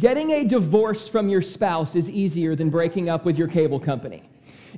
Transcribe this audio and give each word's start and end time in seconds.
Getting 0.00 0.30
a 0.30 0.44
divorce 0.44 1.08
from 1.08 1.28
your 1.28 1.42
spouse 1.42 1.94
is 1.94 2.08
easier 2.08 2.56
than 2.56 2.70
breaking 2.70 3.10
up 3.10 3.26
with 3.26 3.36
your 3.36 3.48
cable 3.48 3.78
company. 3.78 4.22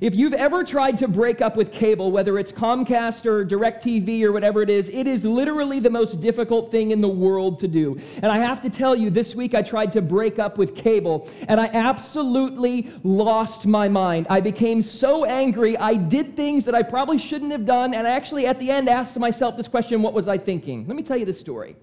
If 0.01 0.15
you've 0.15 0.33
ever 0.33 0.65
tried 0.65 0.97
to 0.97 1.07
break 1.07 1.39
up 1.39 1.55
with 1.55 1.71
cable, 1.71 2.11
whether 2.11 2.37
it's 2.37 2.51
Comcast 2.51 3.25
or 3.25 3.45
DirecTV 3.45 4.23
or 4.23 4.33
whatever 4.33 4.61
it 4.61 4.69
is, 4.69 4.89
it 4.89 5.07
is 5.07 5.23
literally 5.23 5.79
the 5.79 5.89
most 5.89 6.19
difficult 6.19 6.71
thing 6.71 6.91
in 6.91 6.99
the 6.99 7.07
world 7.07 7.57
to 7.59 7.69
do. 7.69 7.97
And 8.17 8.33
I 8.33 8.37
have 8.37 8.59
to 8.63 8.69
tell 8.69 8.97
you, 8.97 9.09
this 9.09 9.33
week 9.33 9.55
I 9.55 9.61
tried 9.61 9.93
to 9.93 10.01
break 10.01 10.39
up 10.39 10.57
with 10.57 10.75
cable 10.75 11.29
and 11.47 11.57
I 11.57 11.67
absolutely 11.67 12.91
lost 13.03 13.65
my 13.65 13.87
mind. 13.87 14.27
I 14.29 14.41
became 14.41 14.81
so 14.81 15.23
angry, 15.23 15.77
I 15.77 15.93
did 15.93 16.35
things 16.35 16.65
that 16.65 16.75
I 16.75 16.83
probably 16.83 17.17
shouldn't 17.17 17.53
have 17.53 17.63
done. 17.63 17.93
And 17.93 18.05
I 18.05 18.09
actually, 18.09 18.45
at 18.45 18.59
the 18.59 18.69
end, 18.69 18.89
asked 18.89 19.17
myself 19.17 19.55
this 19.55 19.69
question 19.69 20.01
what 20.01 20.13
was 20.13 20.27
I 20.27 20.37
thinking? 20.37 20.85
Let 20.85 20.97
me 20.97 21.03
tell 21.03 21.15
you 21.15 21.25
the 21.25 21.31
story. 21.31 21.77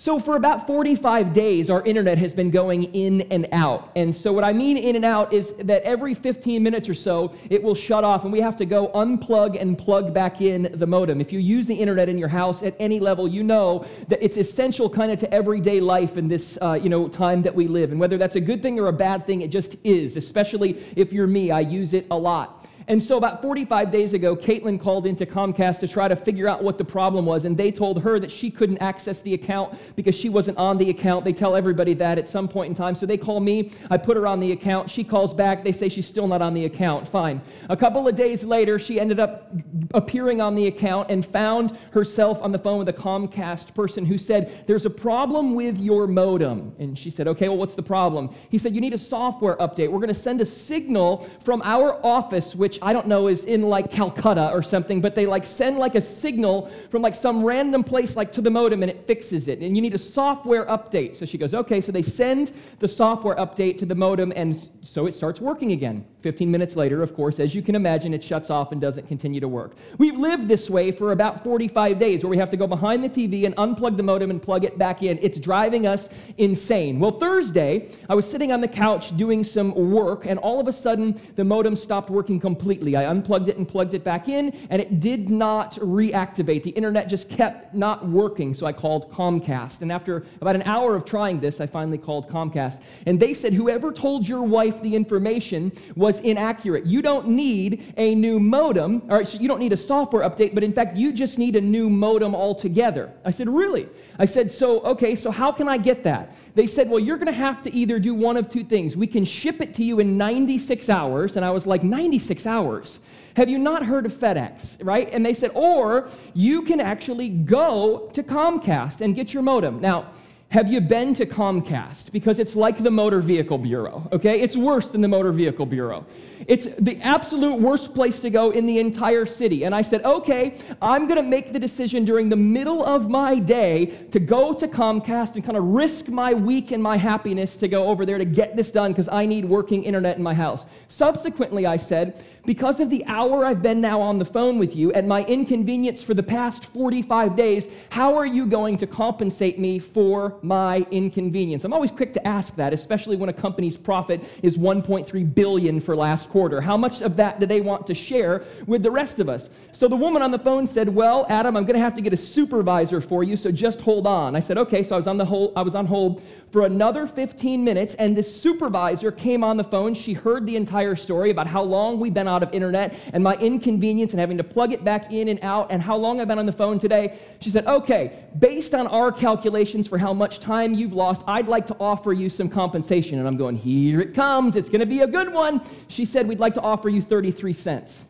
So, 0.00 0.18
for 0.18 0.36
about 0.36 0.66
45 0.66 1.34
days, 1.34 1.68
our 1.68 1.84
internet 1.84 2.16
has 2.16 2.32
been 2.32 2.50
going 2.50 2.84
in 2.94 3.20
and 3.30 3.46
out. 3.52 3.92
And 3.94 4.16
so, 4.16 4.32
what 4.32 4.44
I 4.44 4.52
mean 4.54 4.78
in 4.78 4.96
and 4.96 5.04
out 5.04 5.30
is 5.30 5.52
that 5.58 5.82
every 5.82 6.14
15 6.14 6.62
minutes 6.62 6.88
or 6.88 6.94
so, 6.94 7.34
it 7.50 7.62
will 7.62 7.74
shut 7.74 8.02
off, 8.02 8.24
and 8.24 8.32
we 8.32 8.40
have 8.40 8.56
to 8.56 8.64
go 8.64 8.88
unplug 8.94 9.60
and 9.60 9.76
plug 9.76 10.14
back 10.14 10.40
in 10.40 10.70
the 10.72 10.86
modem. 10.86 11.20
If 11.20 11.34
you 11.34 11.38
use 11.38 11.66
the 11.66 11.74
internet 11.74 12.08
in 12.08 12.16
your 12.16 12.28
house 12.28 12.62
at 12.62 12.74
any 12.80 12.98
level, 12.98 13.28
you 13.28 13.42
know 13.42 13.84
that 14.08 14.22
it's 14.22 14.38
essential 14.38 14.88
kind 14.88 15.12
of 15.12 15.18
to 15.18 15.30
everyday 15.34 15.80
life 15.80 16.16
in 16.16 16.28
this 16.28 16.56
uh, 16.62 16.80
you 16.82 16.88
know, 16.88 17.06
time 17.06 17.42
that 17.42 17.54
we 17.54 17.66
live. 17.66 17.90
And 17.90 18.00
whether 18.00 18.16
that's 18.16 18.36
a 18.36 18.40
good 18.40 18.62
thing 18.62 18.80
or 18.80 18.86
a 18.86 18.94
bad 18.94 19.26
thing, 19.26 19.42
it 19.42 19.50
just 19.50 19.76
is, 19.84 20.16
especially 20.16 20.82
if 20.96 21.12
you're 21.12 21.26
me. 21.26 21.50
I 21.50 21.60
use 21.60 21.92
it 21.92 22.06
a 22.10 22.16
lot. 22.16 22.59
And 22.90 23.00
so, 23.00 23.16
about 23.16 23.40
45 23.40 23.92
days 23.92 24.14
ago, 24.14 24.34
Caitlin 24.34 24.80
called 24.80 25.06
into 25.06 25.24
Comcast 25.24 25.78
to 25.78 25.86
try 25.86 26.08
to 26.08 26.16
figure 26.16 26.48
out 26.48 26.64
what 26.64 26.76
the 26.76 26.84
problem 26.84 27.24
was, 27.24 27.44
and 27.44 27.56
they 27.56 27.70
told 27.70 28.02
her 28.02 28.18
that 28.18 28.32
she 28.32 28.50
couldn't 28.50 28.78
access 28.78 29.20
the 29.20 29.32
account 29.32 29.78
because 29.94 30.16
she 30.16 30.28
wasn't 30.28 30.58
on 30.58 30.76
the 30.76 30.90
account. 30.90 31.24
They 31.24 31.32
tell 31.32 31.54
everybody 31.54 31.94
that 31.94 32.18
at 32.18 32.28
some 32.28 32.48
point 32.48 32.70
in 32.70 32.74
time. 32.74 32.96
So, 32.96 33.06
they 33.06 33.16
call 33.16 33.38
me, 33.38 33.70
I 33.90 33.96
put 33.96 34.16
her 34.16 34.26
on 34.26 34.40
the 34.40 34.50
account. 34.50 34.90
She 34.90 35.04
calls 35.04 35.32
back, 35.32 35.62
they 35.62 35.70
say 35.70 35.88
she's 35.88 36.08
still 36.08 36.26
not 36.26 36.42
on 36.42 36.52
the 36.52 36.64
account. 36.64 37.06
Fine. 37.06 37.40
A 37.68 37.76
couple 37.76 38.08
of 38.08 38.16
days 38.16 38.42
later, 38.42 38.76
she 38.76 38.98
ended 38.98 39.20
up 39.20 39.52
appearing 39.94 40.40
on 40.40 40.56
the 40.56 40.66
account 40.66 41.12
and 41.12 41.24
found 41.24 41.78
herself 41.92 42.42
on 42.42 42.50
the 42.50 42.58
phone 42.58 42.80
with 42.80 42.88
a 42.88 42.92
Comcast 42.92 43.72
person 43.72 44.04
who 44.04 44.18
said, 44.18 44.64
There's 44.66 44.84
a 44.84 44.90
problem 44.90 45.54
with 45.54 45.78
your 45.78 46.08
modem. 46.08 46.74
And 46.80 46.98
she 46.98 47.10
said, 47.10 47.28
Okay, 47.28 47.48
well, 47.48 47.58
what's 47.58 47.76
the 47.76 47.84
problem? 47.84 48.34
He 48.48 48.58
said, 48.58 48.74
You 48.74 48.80
need 48.80 48.94
a 48.94 48.98
software 48.98 49.56
update. 49.58 49.92
We're 49.92 50.00
going 50.00 50.08
to 50.08 50.14
send 50.14 50.40
a 50.40 50.44
signal 50.44 51.30
from 51.44 51.62
our 51.62 52.04
office, 52.04 52.56
which 52.56 52.79
I 52.82 52.92
don't 52.92 53.06
know 53.06 53.28
is 53.28 53.44
in 53.44 53.62
like 53.62 53.90
Calcutta 53.90 54.50
or 54.50 54.62
something, 54.62 55.00
but 55.00 55.14
they 55.14 55.26
like 55.26 55.46
send 55.46 55.78
like 55.78 55.94
a 55.94 56.00
signal 56.00 56.70
from 56.90 57.02
like 57.02 57.14
some 57.14 57.44
random 57.44 57.84
place 57.84 58.16
like 58.16 58.32
to 58.32 58.40
the 58.40 58.50
modem 58.50 58.82
and 58.82 58.90
it 58.90 59.06
fixes 59.06 59.48
it. 59.48 59.60
And 59.60 59.76
you 59.76 59.82
need 59.82 59.94
a 59.94 59.98
software 59.98 60.66
update. 60.66 61.16
So 61.16 61.26
she 61.26 61.38
goes, 61.38 61.54
okay. 61.54 61.80
So 61.80 61.92
they 61.92 62.02
send 62.02 62.52
the 62.78 62.88
software 62.88 63.36
update 63.36 63.78
to 63.78 63.86
the 63.86 63.94
modem 63.94 64.32
and 64.36 64.68
so 64.82 65.06
it 65.06 65.14
starts 65.14 65.40
working 65.40 65.72
again. 65.72 66.04
15 66.22 66.50
minutes 66.50 66.76
later, 66.76 67.02
of 67.02 67.14
course, 67.14 67.40
as 67.40 67.54
you 67.54 67.62
can 67.62 67.74
imagine, 67.74 68.12
it 68.12 68.22
shuts 68.22 68.50
off 68.50 68.72
and 68.72 68.80
doesn't 68.80 69.08
continue 69.08 69.40
to 69.40 69.48
work. 69.48 69.72
We've 69.98 70.16
lived 70.16 70.48
this 70.48 70.68
way 70.68 70.90
for 70.92 71.12
about 71.12 71.42
45 71.42 71.98
days 71.98 72.22
where 72.22 72.30
we 72.30 72.36
have 72.38 72.50
to 72.50 72.56
go 72.56 72.66
behind 72.66 73.02
the 73.02 73.08
TV 73.08 73.46
and 73.46 73.56
unplug 73.56 73.96
the 73.96 74.02
modem 74.02 74.30
and 74.30 74.42
plug 74.42 74.64
it 74.64 74.78
back 74.78 75.02
in. 75.02 75.18
It's 75.22 75.38
driving 75.38 75.86
us 75.86 76.08
insane. 76.38 76.98
Well, 76.98 77.18
Thursday, 77.18 77.90
I 78.08 78.14
was 78.14 78.28
sitting 78.28 78.52
on 78.52 78.60
the 78.60 78.68
couch 78.68 79.16
doing 79.16 79.44
some 79.44 79.74
work 79.74 80.26
and 80.26 80.38
all 80.38 80.60
of 80.60 80.68
a 80.68 80.72
sudden 80.72 81.20
the 81.36 81.44
modem 81.44 81.76
stopped 81.76 82.10
working 82.10 82.38
completely. 82.40 82.96
I 82.96 83.04
unplugged 83.10 83.48
it 83.48 83.56
and 83.56 83.66
plugged 83.66 83.94
it 83.94 84.04
back 84.04 84.28
in, 84.28 84.50
and 84.70 84.80
it 84.80 85.00
did 85.00 85.30
not 85.30 85.76
reactivate. 85.76 86.62
The 86.62 86.70
internet 86.70 87.08
just 87.08 87.28
kept 87.28 87.74
not 87.74 88.06
working, 88.06 88.54
so 88.54 88.66
I 88.66 88.72
called 88.72 89.10
Comcast. 89.12 89.80
And 89.80 89.90
after 89.90 90.24
about 90.40 90.54
an 90.54 90.62
hour 90.62 90.94
of 90.96 91.04
trying 91.04 91.40
this, 91.40 91.60
I 91.60 91.66
finally 91.66 91.98
called 91.98 92.28
Comcast. 92.28 92.80
And 93.06 93.18
they 93.18 93.34
said, 93.34 93.52
Whoever 93.52 93.92
told 93.92 94.26
your 94.26 94.42
wife 94.42 94.82
the 94.82 94.94
information 94.94 95.72
was 95.96 96.09
inaccurate. 96.18 96.86
You 96.86 97.02
don't 97.02 97.28
need 97.28 97.94
a 97.96 98.16
new 98.16 98.40
modem, 98.40 99.02
or 99.08 99.22
you 99.22 99.46
don't 99.46 99.60
need 99.60 99.72
a 99.72 99.76
software 99.76 100.28
update, 100.28 100.52
but 100.52 100.64
in 100.64 100.72
fact, 100.72 100.96
you 100.96 101.12
just 101.12 101.38
need 101.38 101.54
a 101.54 101.60
new 101.60 101.88
modem 101.88 102.34
altogether. 102.34 103.12
I 103.24 103.30
said, 103.30 103.48
Really? 103.48 103.88
I 104.18 104.24
said, 104.24 104.50
So, 104.50 104.80
okay, 104.80 105.14
so 105.14 105.30
how 105.30 105.52
can 105.52 105.68
I 105.68 105.78
get 105.78 106.02
that? 106.02 106.34
They 106.56 106.66
said, 106.66 106.90
Well, 106.90 106.98
you're 106.98 107.18
going 107.18 107.26
to 107.26 107.32
have 107.32 107.62
to 107.62 107.72
either 107.72 108.00
do 108.00 108.14
one 108.14 108.36
of 108.36 108.48
two 108.48 108.64
things. 108.64 108.96
We 108.96 109.06
can 109.06 109.24
ship 109.24 109.60
it 109.60 109.74
to 109.74 109.84
you 109.84 110.00
in 110.00 110.18
96 110.18 110.88
hours. 110.88 111.36
And 111.36 111.44
I 111.44 111.50
was 111.50 111.68
like, 111.68 111.84
96 111.84 112.46
hours? 112.46 112.80
hours. 112.80 113.00
Have 113.36 113.48
you 113.48 113.58
not 113.58 113.84
heard 113.84 114.06
of 114.06 114.12
FedEx, 114.12 114.84
right? 114.84 115.08
And 115.12 115.24
they 115.24 115.32
said, 115.32 115.52
or 115.54 116.08
you 116.34 116.62
can 116.62 116.80
actually 116.80 117.28
go 117.28 118.10
to 118.12 118.22
Comcast 118.22 119.00
and 119.00 119.14
get 119.14 119.32
your 119.32 119.42
modem. 119.42 119.80
Now, 119.80 120.10
have 120.50 120.70
you 120.70 120.80
been 120.80 121.14
to 121.14 121.26
Comcast? 121.26 122.10
Because 122.10 122.40
it's 122.40 122.56
like 122.56 122.82
the 122.82 122.90
Motor 122.90 123.20
Vehicle 123.20 123.56
Bureau, 123.56 124.08
okay? 124.10 124.40
It's 124.40 124.56
worse 124.56 124.88
than 124.88 125.00
the 125.00 125.06
Motor 125.06 125.30
Vehicle 125.30 125.64
Bureau. 125.64 126.04
It's 126.48 126.66
the 126.76 127.00
absolute 127.02 127.60
worst 127.60 127.94
place 127.94 128.18
to 128.18 128.30
go 128.30 128.50
in 128.50 128.66
the 128.66 128.80
entire 128.80 129.26
city. 129.26 129.62
And 129.62 129.72
I 129.72 129.82
said, 129.82 130.04
okay, 130.04 130.58
I'm 130.82 131.06
gonna 131.06 131.22
make 131.22 131.52
the 131.52 131.60
decision 131.60 132.04
during 132.04 132.28
the 132.28 132.36
middle 132.36 132.84
of 132.84 133.08
my 133.08 133.38
day 133.38 133.86
to 134.10 134.18
go 134.18 134.52
to 134.52 134.66
Comcast 134.66 135.36
and 135.36 135.44
kind 135.44 135.56
of 135.56 135.62
risk 135.62 136.08
my 136.08 136.34
week 136.34 136.72
and 136.72 136.82
my 136.82 136.96
happiness 136.96 137.56
to 137.58 137.68
go 137.68 137.86
over 137.86 138.04
there 138.04 138.18
to 138.18 138.24
get 138.24 138.56
this 138.56 138.72
done 138.72 138.90
because 138.90 139.08
I 139.08 139.26
need 139.26 139.44
working 139.44 139.84
internet 139.84 140.16
in 140.16 140.22
my 140.24 140.34
house. 140.34 140.66
Subsequently, 140.88 141.64
I 141.64 141.76
said, 141.76 142.24
because 142.46 142.80
of 142.80 142.90
the 142.90 143.04
hour 143.06 143.44
I've 143.44 143.62
been 143.62 143.80
now 143.80 144.00
on 144.00 144.18
the 144.18 144.24
phone 144.24 144.58
with 144.58 144.74
you 144.74 144.92
and 144.92 145.08
my 145.08 145.24
inconvenience 145.24 146.02
for 146.02 146.14
the 146.14 146.22
past 146.22 146.64
45 146.66 147.36
days, 147.36 147.68
how 147.90 148.16
are 148.16 148.26
you 148.26 148.46
going 148.46 148.76
to 148.78 148.86
compensate 148.86 149.58
me 149.58 149.78
for 149.78 150.38
my 150.42 150.86
inconvenience? 150.90 151.64
I'm 151.64 151.72
always 151.72 151.90
quick 151.90 152.12
to 152.14 152.26
ask 152.26 152.56
that, 152.56 152.72
especially 152.72 153.16
when 153.16 153.28
a 153.28 153.32
company's 153.32 153.76
profit 153.76 154.24
is 154.42 154.56
1.3 154.56 155.34
billion 155.34 155.80
for 155.80 155.94
last 155.94 156.28
quarter. 156.28 156.60
How 156.60 156.76
much 156.76 157.02
of 157.02 157.16
that 157.16 157.40
do 157.40 157.46
they 157.46 157.60
want 157.60 157.86
to 157.86 157.94
share 157.94 158.44
with 158.66 158.82
the 158.82 158.90
rest 158.90 159.20
of 159.20 159.28
us? 159.28 159.50
So 159.72 159.88
the 159.88 159.96
woman 159.96 160.22
on 160.22 160.30
the 160.30 160.38
phone 160.38 160.66
said, 160.66 160.88
"Well, 160.88 161.26
Adam, 161.28 161.56
I'm 161.56 161.64
going 161.64 161.74
to 161.74 161.80
have 161.80 161.94
to 161.94 162.02
get 162.02 162.12
a 162.12 162.16
supervisor 162.16 163.00
for 163.00 163.22
you, 163.24 163.36
so 163.36 163.50
just 163.50 163.80
hold 163.80 164.06
on." 164.06 164.34
I 164.36 164.40
said, 164.40 164.58
"Okay." 164.58 164.82
So 164.82 164.94
I 164.94 164.98
was 164.98 165.06
on 165.06 165.16
the 165.16 165.24
hold 165.24 165.52
I 165.56 165.62
was 165.62 165.74
on 165.74 165.86
hold 165.86 166.22
for 166.50 166.66
another 166.66 167.06
15 167.06 167.62
minutes 167.62 167.94
and 167.94 168.16
this 168.16 168.40
supervisor 168.40 169.12
came 169.12 169.44
on 169.44 169.56
the 169.56 169.64
phone. 169.64 169.94
She 169.94 170.12
heard 170.12 170.46
the 170.46 170.56
entire 170.56 170.96
story 170.96 171.30
about 171.30 171.46
how 171.46 171.62
long 171.62 172.00
we've 172.00 172.12
been 172.12 172.26
out 172.26 172.42
of 172.42 172.52
internet 172.52 172.98
and 173.12 173.22
my 173.22 173.34
inconvenience 173.36 174.12
and 174.12 174.20
having 174.20 174.36
to 174.38 174.44
plug 174.44 174.72
it 174.72 174.84
back 174.84 175.12
in 175.12 175.28
and 175.28 175.38
out 175.42 175.70
and 175.70 175.80
how 175.80 175.96
long 175.96 176.20
I've 176.20 176.28
been 176.28 176.38
on 176.38 176.46
the 176.46 176.52
phone 176.52 176.78
today. 176.78 177.18
She 177.40 177.50
said, 177.50 177.66
"Okay, 177.66 178.12
based 178.38 178.74
on 178.74 178.86
our 178.88 179.12
calculations 179.12 179.86
for 179.86 179.98
how 179.98 180.12
much 180.12 180.40
time 180.40 180.74
you've 180.74 180.92
lost, 180.92 181.22
I'd 181.26 181.48
like 181.48 181.66
to 181.68 181.76
offer 181.78 182.12
you 182.12 182.28
some 182.28 182.48
compensation." 182.48 183.18
And 183.18 183.28
I'm 183.28 183.36
going, 183.36 183.56
"Here 183.56 184.00
it 184.00 184.14
comes. 184.14 184.56
It's 184.56 184.68
going 184.68 184.80
to 184.80 184.86
be 184.86 185.00
a 185.00 185.06
good 185.06 185.32
one." 185.32 185.60
She 185.88 186.04
said, 186.04 186.26
"We'd 186.26 186.40
like 186.40 186.54
to 186.54 186.62
offer 186.62 186.88
you 186.88 187.00
33 187.00 187.52
cents." 187.52 188.04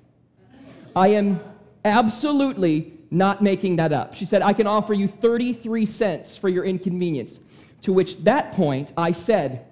I 0.97 1.09
am 1.09 1.41
absolutely 1.85 2.93
not 3.11 3.43
making 3.43 3.77
that 3.77 3.93
up. 3.93 4.15
She 4.15 4.25
said, 4.25 4.43
I 4.43 4.53
can 4.53 4.67
offer 4.67 4.95
you 4.95 5.09
33 5.09 5.85
cents 5.87 6.37
for 6.37 6.49
your 6.49 6.65
inconvenience. 6.65 7.39
To 7.83 7.93
which 7.93 8.25
that 8.25 8.53
point 8.53 8.93
I 8.97 9.13
said, 9.13 9.67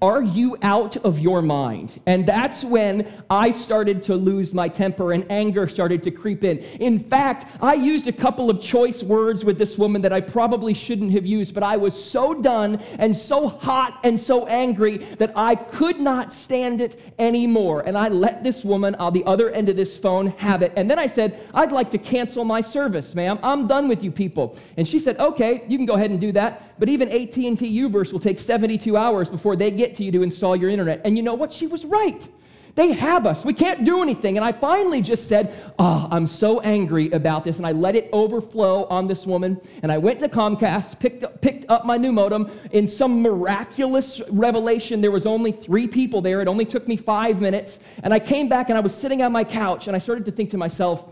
are 0.00 0.22
you 0.22 0.56
out 0.62 0.96
of 0.98 1.18
your 1.18 1.42
mind? 1.42 2.00
And 2.06 2.24
that's 2.24 2.64
when 2.64 3.10
I 3.28 3.50
started 3.50 4.02
to 4.02 4.14
lose 4.14 4.54
my 4.54 4.68
temper 4.68 5.12
and 5.12 5.26
anger 5.30 5.66
started 5.66 6.02
to 6.04 6.10
creep 6.12 6.44
in. 6.44 6.58
In 6.58 7.00
fact, 7.00 7.46
I 7.60 7.74
used 7.74 8.06
a 8.06 8.12
couple 8.12 8.48
of 8.48 8.60
choice 8.60 9.02
words 9.02 9.44
with 9.44 9.58
this 9.58 9.76
woman 9.76 10.02
that 10.02 10.12
I 10.12 10.20
probably 10.20 10.72
shouldn't 10.72 11.10
have 11.12 11.26
used, 11.26 11.52
but 11.52 11.64
I 11.64 11.76
was 11.76 12.00
so 12.00 12.32
done 12.32 12.80
and 12.98 13.16
so 13.16 13.48
hot 13.48 13.98
and 14.04 14.18
so 14.20 14.46
angry 14.46 14.98
that 15.18 15.32
I 15.34 15.56
could 15.56 15.98
not 15.98 16.32
stand 16.32 16.80
it 16.80 17.00
anymore. 17.18 17.82
And 17.84 17.98
I 17.98 18.08
let 18.08 18.44
this 18.44 18.64
woman 18.64 18.94
on 18.96 19.12
the 19.12 19.24
other 19.24 19.50
end 19.50 19.68
of 19.68 19.76
this 19.76 19.98
phone 19.98 20.28
have 20.38 20.62
it. 20.62 20.72
And 20.76 20.88
then 20.88 20.98
I 20.98 21.08
said, 21.08 21.40
I'd 21.54 21.72
like 21.72 21.90
to 21.90 21.98
cancel 21.98 22.44
my 22.44 22.60
service, 22.60 23.16
ma'am. 23.16 23.40
I'm 23.42 23.66
done 23.66 23.88
with 23.88 24.04
you 24.04 24.12
people. 24.12 24.56
And 24.76 24.86
she 24.86 25.00
said, 25.00 25.18
okay, 25.18 25.64
you 25.66 25.76
can 25.76 25.86
go 25.86 25.94
ahead 25.94 26.10
and 26.10 26.20
do 26.20 26.30
that. 26.32 26.78
But 26.78 26.88
even 26.88 27.08
AT&T 27.08 27.56
Uverse 27.56 28.12
will 28.12 28.20
take 28.20 28.38
72 28.38 28.96
hours 28.96 29.28
before 29.28 29.56
they 29.56 29.72
get 29.72 29.87
get 29.88 29.96
to 29.96 30.04
you 30.04 30.12
to 30.12 30.22
install 30.22 30.54
your 30.54 30.70
internet. 30.70 31.00
And 31.04 31.16
you 31.16 31.22
know 31.22 31.34
what? 31.34 31.52
She 31.52 31.66
was 31.66 31.84
right. 31.84 32.26
They 32.74 32.92
have 32.92 33.26
us. 33.26 33.44
We 33.44 33.54
can't 33.54 33.82
do 33.84 34.02
anything. 34.02 34.36
And 34.36 34.44
I 34.44 34.52
finally 34.52 35.00
just 35.00 35.26
said, 35.26 35.52
Oh, 35.80 36.06
I'm 36.12 36.28
so 36.28 36.60
angry 36.60 37.10
about 37.10 37.42
this. 37.42 37.56
And 37.56 37.66
I 37.66 37.72
let 37.72 37.96
it 37.96 38.08
overflow 38.12 38.84
on 38.84 39.08
this 39.08 39.26
woman. 39.26 39.60
And 39.82 39.90
I 39.90 39.98
went 39.98 40.20
to 40.20 40.28
Comcast, 40.28 41.00
picked 41.00 41.24
up, 41.24 41.40
picked 41.40 41.64
up 41.68 41.84
my 41.84 41.96
new 41.96 42.12
modem. 42.12 42.48
In 42.70 42.86
some 42.86 43.20
miraculous 43.20 44.22
revelation, 44.28 45.00
there 45.00 45.10
was 45.10 45.26
only 45.26 45.50
three 45.50 45.88
people 45.88 46.20
there. 46.20 46.40
It 46.40 46.46
only 46.46 46.64
took 46.64 46.86
me 46.86 46.96
five 46.96 47.40
minutes. 47.40 47.80
And 48.04 48.14
I 48.14 48.20
came 48.20 48.48
back 48.48 48.68
and 48.68 48.78
I 48.78 48.80
was 48.80 48.94
sitting 48.94 49.22
on 49.22 49.32
my 49.32 49.42
couch 49.42 49.88
and 49.88 49.96
I 49.96 49.98
started 49.98 50.24
to 50.26 50.30
think 50.30 50.50
to 50.50 50.58
myself, 50.58 51.04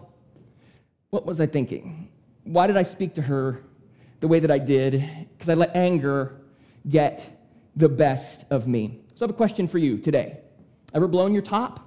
What 1.11 1.27
was 1.27 1.41
I 1.41 1.47
thinking? 1.47 2.09
Why 2.45 2.69
did 2.69 2.77
I 2.77 2.85
speak 2.85 3.15
to 3.15 3.23
her 3.23 3.65
the 4.21 4.29
way 4.29 4.39
that 4.39 4.53
I 4.53 4.59
did? 4.59 5.05
Because 5.33 5.49
I 5.49 5.55
let 5.55 5.75
anger 5.75 6.37
get 6.89 7.36
the 7.77 7.89
best 7.89 8.45
of 8.51 8.67
me. 8.67 9.01
So 9.15 9.25
I 9.25 9.29
have 9.29 9.35
a 9.35 9.39
question 9.39 9.69
for 9.69 9.79
you 9.79 9.99
today. 9.99 10.41
Ever 10.95 11.09
blown 11.09 11.33
your 11.33 11.43
top? 11.43 11.86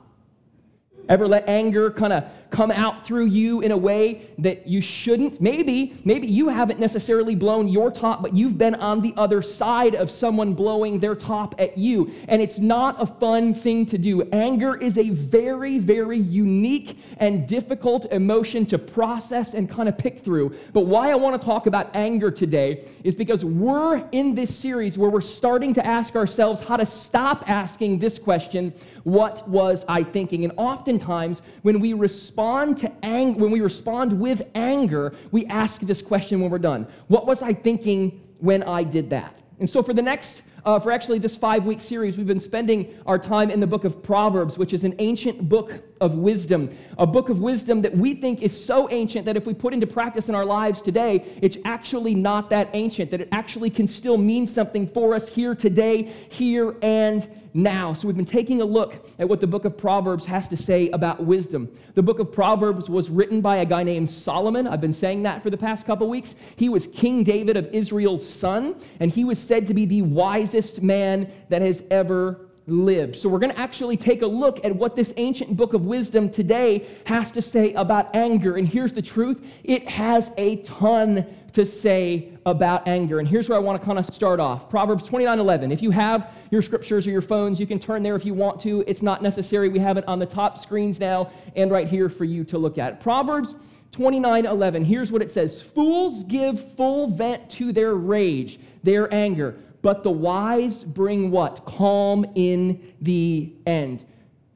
Ever 1.10 1.28
let 1.28 1.50
anger 1.50 1.90
kind 1.90 2.14
of 2.14 2.24
come 2.52 2.72
out 2.72 3.06
through 3.06 3.26
you 3.26 3.62
in 3.62 3.72
a 3.72 3.78
way 3.78 4.28
that 4.40 4.68
you 4.68 4.82
shouldn't? 4.82 5.40
Maybe, 5.40 5.96
maybe 6.04 6.28
you 6.28 6.50
haven't 6.50 6.80
necessarily 6.80 7.36
blown 7.36 7.68
your 7.68 7.92
top, 7.92 8.22
but 8.22 8.36
you've 8.36 8.58
been 8.58 8.76
on 8.76 9.02
the 9.02 9.14
other 9.18 9.42
side 9.42 9.96
of 9.96 10.10
someone 10.10 10.54
blowing 10.54 11.00
their 11.00 11.16
top 11.16 11.56
at 11.60 11.78
you. 11.78 12.12
And 12.28 12.42
it's 12.42 12.60
not 12.60 13.02
a 13.02 13.06
fun 13.06 13.54
thing 13.54 13.86
to 13.88 13.98
do. 13.98 14.22
Anger 14.32 14.76
is 14.78 14.98
a 14.98 15.10
very, 15.10 15.80
very 15.80 16.18
unique 16.18 16.98
and 17.18 17.48
difficult 17.48 18.06
emotion 18.12 18.66
to 18.68 18.78
process 18.78 19.54
and 19.54 19.70
kind 19.70 19.90
of 19.90 19.98
pick 19.98 20.20
through. 20.20 20.56
But 20.74 20.82
why 20.82 21.12
I 21.12 21.16
want 21.16 21.40
to 21.40 21.46
talk 21.46 21.68
about 21.68 21.96
anger 21.96 22.32
today 22.32 22.88
is 23.04 23.16
because 23.16 23.44
we're 23.44 24.08
in 24.12 24.36
this 24.36 24.56
series 24.56 24.98
where 24.98 25.10
we're 25.10 25.22
starting 25.22 25.74
to 25.76 25.86
ask 25.86 26.16
ourselves 26.16 26.62
how 26.62 26.78
to 26.78 26.86
stop 26.86 27.50
asking 27.50 28.00
this 28.00 28.20
question 28.20 28.74
what 29.12 29.48
was 29.48 29.86
I 29.88 30.04
thinking? 30.04 30.44
And 30.44 30.54
oftentimes, 30.58 31.42
when 31.62 31.80
we 31.80 31.94
respond 31.94 32.78
to 32.78 32.92
anger, 33.04 33.40
when 33.40 33.52
we 33.52 33.62
respond 33.62 34.20
with 34.20 34.42
anger, 34.56 35.14
we 35.32 35.46
ask 35.48 35.82
this 35.82 36.02
question 36.02 36.40
when 36.42 36.50
we're 36.50 36.60
done 36.60 36.88
What 37.08 37.26
was 37.26 37.42
I 37.42 37.54
thinking 37.54 38.22
when 38.40 38.64
I 38.64 38.84
did 38.84 39.10
that? 39.10 39.36
And 39.60 39.70
so, 39.70 39.84
for 39.84 39.94
the 39.94 40.02
next 40.02 40.44
uh, 40.66 40.80
for 40.80 40.92
actually 40.92 41.20
this 41.20 41.38
five 41.38 41.66
week 41.66 41.82
series, 41.82 42.18
we've 42.18 42.28
been 42.28 42.40
spending 42.40 42.94
our 43.06 43.18
time 43.18 43.50
in 43.50 43.60
the 43.60 43.68
book 43.68 43.86
of 43.86 44.04
Proverbs, 44.04 44.58
which 44.58 44.74
is 44.74 44.84
an 44.84 44.96
ancient 45.00 45.48
book 45.48 45.82
of 46.02 46.16
wisdom. 46.16 46.76
A 46.98 47.08
book 47.08 47.30
of 47.30 47.40
wisdom 47.40 47.82
that 47.82 47.96
we 47.96 48.14
think 48.14 48.42
is 48.42 48.66
so 48.66 48.90
ancient 48.92 49.26
that 49.26 49.38
if 49.38 49.46
we 49.46 49.54
put 49.54 49.74
into 49.74 49.88
practice 49.88 50.30
in 50.30 50.36
our 50.36 50.46
lives 50.46 50.82
today, 50.82 51.26
it's 51.42 51.58
actually 51.66 52.16
not 52.16 52.50
that 52.50 52.70
ancient, 52.74 53.12
that 53.12 53.22
it 53.22 53.30
actually 53.32 53.70
can 53.70 53.88
still 53.88 54.18
mean 54.18 54.48
something 54.48 54.88
for 54.88 55.16
us 55.16 55.30
here 55.30 55.56
today, 55.56 56.14
here 56.30 56.76
and 56.82 57.28
now. 57.54 57.94
So 57.94 58.08
we've 58.08 58.18
been 58.18 58.26
taking 58.26 58.62
a 58.62 58.66
look 58.66 59.06
at 59.18 59.28
what 59.28 59.40
the 59.40 59.48
book 59.48 59.66
of 59.66 59.78
Proverbs 59.78 60.26
has 60.26 60.48
to 60.50 60.58
say 60.58 60.90
about 60.90 61.24
wisdom. 61.24 61.70
The 61.96 62.04
book 62.04 62.20
of 62.20 62.32
Proverbs 62.32 62.90
was 62.90 63.10
written 63.10 63.42
by 63.42 63.58
a 63.58 63.66
guy 63.66 63.84
named 63.84 64.10
Solomon. 64.10 64.68
I've 64.68 64.82
been 64.82 64.94
saying 64.94 65.24
that 65.24 65.42
for 65.44 65.50
the 65.50 65.58
past 65.58 65.86
couple 65.86 66.10
weeks. 66.10 66.36
He 66.56 66.70
was 66.70 66.88
King 66.88 67.24
David 67.24 67.58
of 67.58 67.68
Israel's 67.74 68.28
son, 68.28 68.76
and 69.00 69.12
he 69.12 69.24
was 69.24 69.40
said 69.40 69.68
to 69.68 69.74
be 69.74 69.86
the 69.86 70.02
wisest 70.02 70.82
man 70.82 71.32
that 71.50 71.62
has 71.62 71.84
ever 71.90 72.50
lived. 72.68 73.16
So, 73.16 73.30
we're 73.30 73.40
going 73.40 73.54
to 73.54 73.60
actually 73.60 73.98
take 73.98 74.22
a 74.22 74.28
look 74.28 74.64
at 74.64 74.76
what 74.76 74.96
this 74.96 75.14
ancient 75.18 75.58
book 75.58 75.74
of 75.74 75.86
wisdom 75.86 76.30
today 76.30 76.86
has 77.06 77.32
to 77.32 77.42
say 77.42 77.74
about 77.74 78.16
anger. 78.16 78.58
And 78.58 78.68
here's 78.68 78.94
the 78.94 79.02
truth 79.02 79.44
it 79.64 79.88
has 79.90 80.32
a 80.38 80.58
ton 80.58 81.26
to 81.54 81.66
say 81.66 82.30
about 82.50 82.88
anger. 82.88 83.20
And 83.20 83.28
here's 83.28 83.50
where 83.50 83.58
I 83.58 83.62
want 83.62 83.80
to 83.80 83.86
kind 83.86 83.98
of 83.98 84.06
start 84.06 84.40
off 84.40 84.70
Proverbs 84.70 85.06
29 85.06 85.40
11. 85.40 85.72
If 85.72 85.82
you 85.82 85.92
have 85.92 86.34
your 86.52 86.62
scriptures 86.62 87.08
or 87.08 87.12
your 87.12 87.22
phones, 87.22 87.60
you 87.60 87.68
can 87.68 87.80
turn 87.80 88.04
there 88.04 88.16
if 88.16 88.26
you 88.26 88.34
want 88.34 88.60
to. 88.62 88.84
It's 88.88 89.02
not 89.02 89.22
necessary. 89.22 89.70
We 89.70 89.80
have 89.80 89.98
it 89.98 90.08
on 90.08 90.20
the 90.20 90.26
top 90.26 90.58
screens 90.58 91.00
now 91.00 91.32
and 91.56 91.72
right 91.72 91.88
here 91.88 92.10
for 92.10 92.26
you 92.26 92.44
to 92.46 92.58
look 92.58 92.78
at. 92.78 93.00
Proverbs 93.00 93.56
29 93.92 94.46
11. 94.46 94.86
Here's 94.86 95.12
what 95.12 95.22
it 95.22 95.32
says 95.32 95.62
Fools 95.62 96.24
give 96.24 96.74
full 96.76 97.08
vent 97.08 97.50
to 97.52 97.72
their 97.72 97.96
rage, 97.96 98.60
their 98.84 99.14
anger 99.14 99.56
but 99.82 100.04
the 100.04 100.12
wise 100.12 100.84
bring 100.84 101.32
what? 101.32 101.66
Calm 101.66 102.26
in 102.36 102.94
the 103.02 103.54
end. 103.66 104.06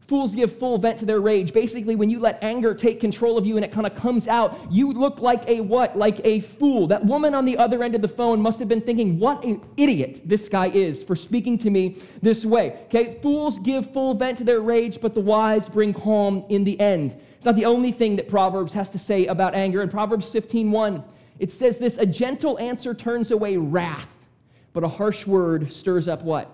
Fools 0.08 0.36
give 0.36 0.58
full 0.58 0.78
vent 0.78 1.00
to 1.00 1.06
their 1.06 1.22
rage. 1.22 1.54
Basically, 1.54 1.96
when 1.96 2.10
you 2.10 2.20
let 2.20 2.44
anger 2.44 2.74
take 2.74 3.00
control 3.00 3.38
of 3.38 3.46
you 3.46 3.56
and 3.56 3.64
it 3.64 3.72
kind 3.72 3.88
of 3.88 3.96
comes 3.96 4.28
out, 4.28 4.58
you 4.70 4.92
look 4.92 5.20
like 5.20 5.48
a 5.48 5.62
what? 5.62 5.98
Like 5.98 6.20
a 6.24 6.42
fool. 6.42 6.88
That 6.88 7.06
woman 7.06 7.34
on 7.34 7.46
the 7.46 7.58
other 7.58 7.84
end 7.84 7.96
of 7.96 8.02
the 8.02 8.08
phone 8.08 8.42
must 8.42 8.60
have 8.60 8.68
been 8.68 8.82
thinking, 8.82 9.18
what 9.18 9.44
an 9.44 9.62
idiot 9.78 10.22
this 10.26 10.50
guy 10.50 10.68
is 10.68 11.04
for 11.04 11.16
speaking 11.16 11.58
to 11.60 11.70
me 11.70 11.98
this 12.22 12.46
way. 12.46 12.80
Okay, 12.86 13.18
fools 13.22 13.60
give 13.60 13.92
full 13.94 14.14
vent 14.14 14.38
to 14.40 14.44
their 14.44 14.62
rage, 14.62 15.00
but 15.00 15.14
the 15.14 15.22
wise 15.22 15.70
bring 15.70 15.94
calm 15.94 16.44
in 16.50 16.64
the 16.64 16.80
end. 16.80 17.18
It's 17.38 17.46
not 17.46 17.56
the 17.56 17.66
only 17.66 17.92
thing 17.92 18.16
that 18.18 18.28
Proverbs 18.28 18.74
has 18.74 18.90
to 18.90 19.00
say 19.00 19.28
about 19.28 19.56
anger. 19.56 19.82
In 19.82 19.90
Proverbs 19.90 20.30
15:1, 20.32 21.04
it 21.40 21.52
says 21.52 21.78
this: 21.78 21.98
a 21.98 22.06
gentle 22.06 22.60
answer 22.60 22.94
turns 22.94 23.32
away 23.32 23.58
wrath 23.58 24.10
but 24.74 24.84
a 24.84 24.88
harsh 24.88 25.26
word 25.26 25.72
stirs 25.72 26.08
up 26.08 26.24
what? 26.24 26.50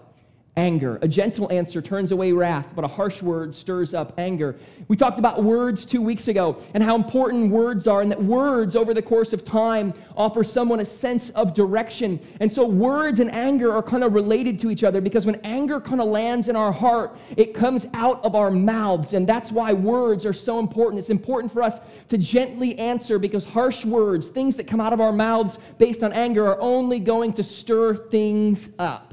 Anger. 0.56 1.00
A 1.01 1.07
gentle 1.07 1.51
answer 1.51 1.81
turns 1.81 2.12
away 2.12 2.31
wrath, 2.31 2.68
but 2.75 2.84
a 2.84 2.88
harsh 2.88 3.22
word 3.22 3.56
stirs 3.56 3.94
up 3.94 4.13
anger. 4.18 4.57
We 4.88 4.98
talked 4.98 5.18
about 5.18 5.44
words 5.44 5.86
two 5.86 6.01
weeks 6.01 6.28
ago 6.28 6.62
and 6.74 6.84
how 6.84 6.96
important 6.96 7.51
words 7.51 7.88
are, 7.88 8.01
and 8.01 8.12
that 8.12 8.22
words 8.22 8.75
over 8.75 8.94
the 8.94 9.01
course 9.01 9.31
of 9.31 9.44
time 9.44 9.94
offer 10.18 10.44
someone 10.44 10.80
a 10.81 10.86
sense 10.86 11.30
of 11.31 11.54
direction. 11.54 12.19
And 12.40 12.51
so, 12.51 12.66
words 12.66 13.19
and 13.19 13.34
anger 13.34 13.72
are 13.74 13.84
kind 13.84 14.04
of 14.04 14.13
related 14.13 14.60
to 14.60 14.72
each 14.72 14.84
other 14.84 15.01
because 15.01 15.25
when 15.25 15.36
anger 15.44 15.80
kind 15.80 16.01
of 16.01 16.07
lands 16.07 16.50
in 16.50 16.56
our 16.56 16.72
heart, 16.72 17.18
it 17.38 17.54
comes 17.54 17.86
out 17.94 18.24
of 18.25 18.36
our 18.36 18.52
mouths. 18.52 19.13
And 19.13 19.25
that's 19.25 19.52
why 19.52 19.74
words 19.74 20.25
are 20.25 20.34
so 20.34 20.60
important. 20.60 21.00
It's 21.00 21.10
important 21.10 21.54
for 21.54 21.63
us 21.63 21.80
to 22.10 22.18
gently 22.18 22.78
answer 22.78 23.18
because 23.18 23.45
harsh 23.45 23.86
words, 23.86 24.30
things 24.30 24.56
that 24.57 24.68
come 24.68 24.81
out 24.81 24.94
of 24.94 25.00
our 25.00 25.13
mouths 25.13 25.57
based 25.78 26.04
on 26.04 26.12
anger, 26.12 26.48
are 26.48 26.60
only 26.60 27.00
going 27.00 27.34
to 27.34 27.44
stir 27.44 27.95
things 27.95 28.69
up. 28.78 29.08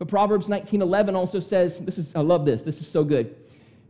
But 0.00 0.08
Proverbs 0.08 0.48
19:11 0.48 1.14
also 1.14 1.40
says, 1.40 1.78
this 1.80 1.98
is 1.98 2.16
I 2.16 2.20
love 2.22 2.46
this. 2.46 2.62
This 2.62 2.80
is 2.80 2.88
so 2.88 3.04
good. 3.04 3.36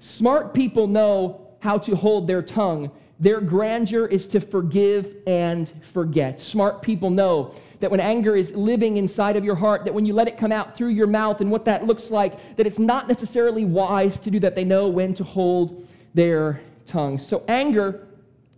Smart 0.01 0.53
people 0.53 0.89
know 0.89 1.47
how 1.61 1.79
to 1.79 1.95
hold 1.95 2.27
their 2.27 2.43
tongue. 2.43 2.91
Their 3.21 3.41
grandeur 3.41 4.07
is 4.07 4.27
to 4.29 4.41
forgive 4.41 5.19
and 5.29 5.73
forget. 5.83 6.41
Smart 6.41 6.83
people 6.83 7.11
know 7.11 7.55
that 7.79 7.93
when 7.93 8.01
anger 8.01 8.35
is 8.35 8.51
living 8.57 8.97
inside 8.97 9.37
of 9.37 9.45
your 9.45 9.55
heart, 9.55 9.85
that 9.85 9.95
when 9.95 10.05
you 10.05 10.13
let 10.13 10.27
it 10.27 10.37
come 10.37 10.51
out 10.51 10.75
through 10.75 10.89
your 10.89 11.07
mouth 11.07 11.41
and 11.41 11.49
what 11.49 11.65
that 11.67 11.87
looks 11.87 12.11
like, 12.11 12.57
that 12.57 12.67
it's 12.67 12.81
not 12.81 13.07
necessarily 13.07 13.65
wise 13.65 14.19
to 14.19 14.33
do 14.33 14.41
that. 14.41 14.57
They 14.57 14.65
know 14.65 14.89
when 14.89 15.15
to 15.15 15.23
hold 15.23 15.87
their 16.13 16.61
tongue. 16.87 17.19
So 17.19 17.45
anger 17.47 18.09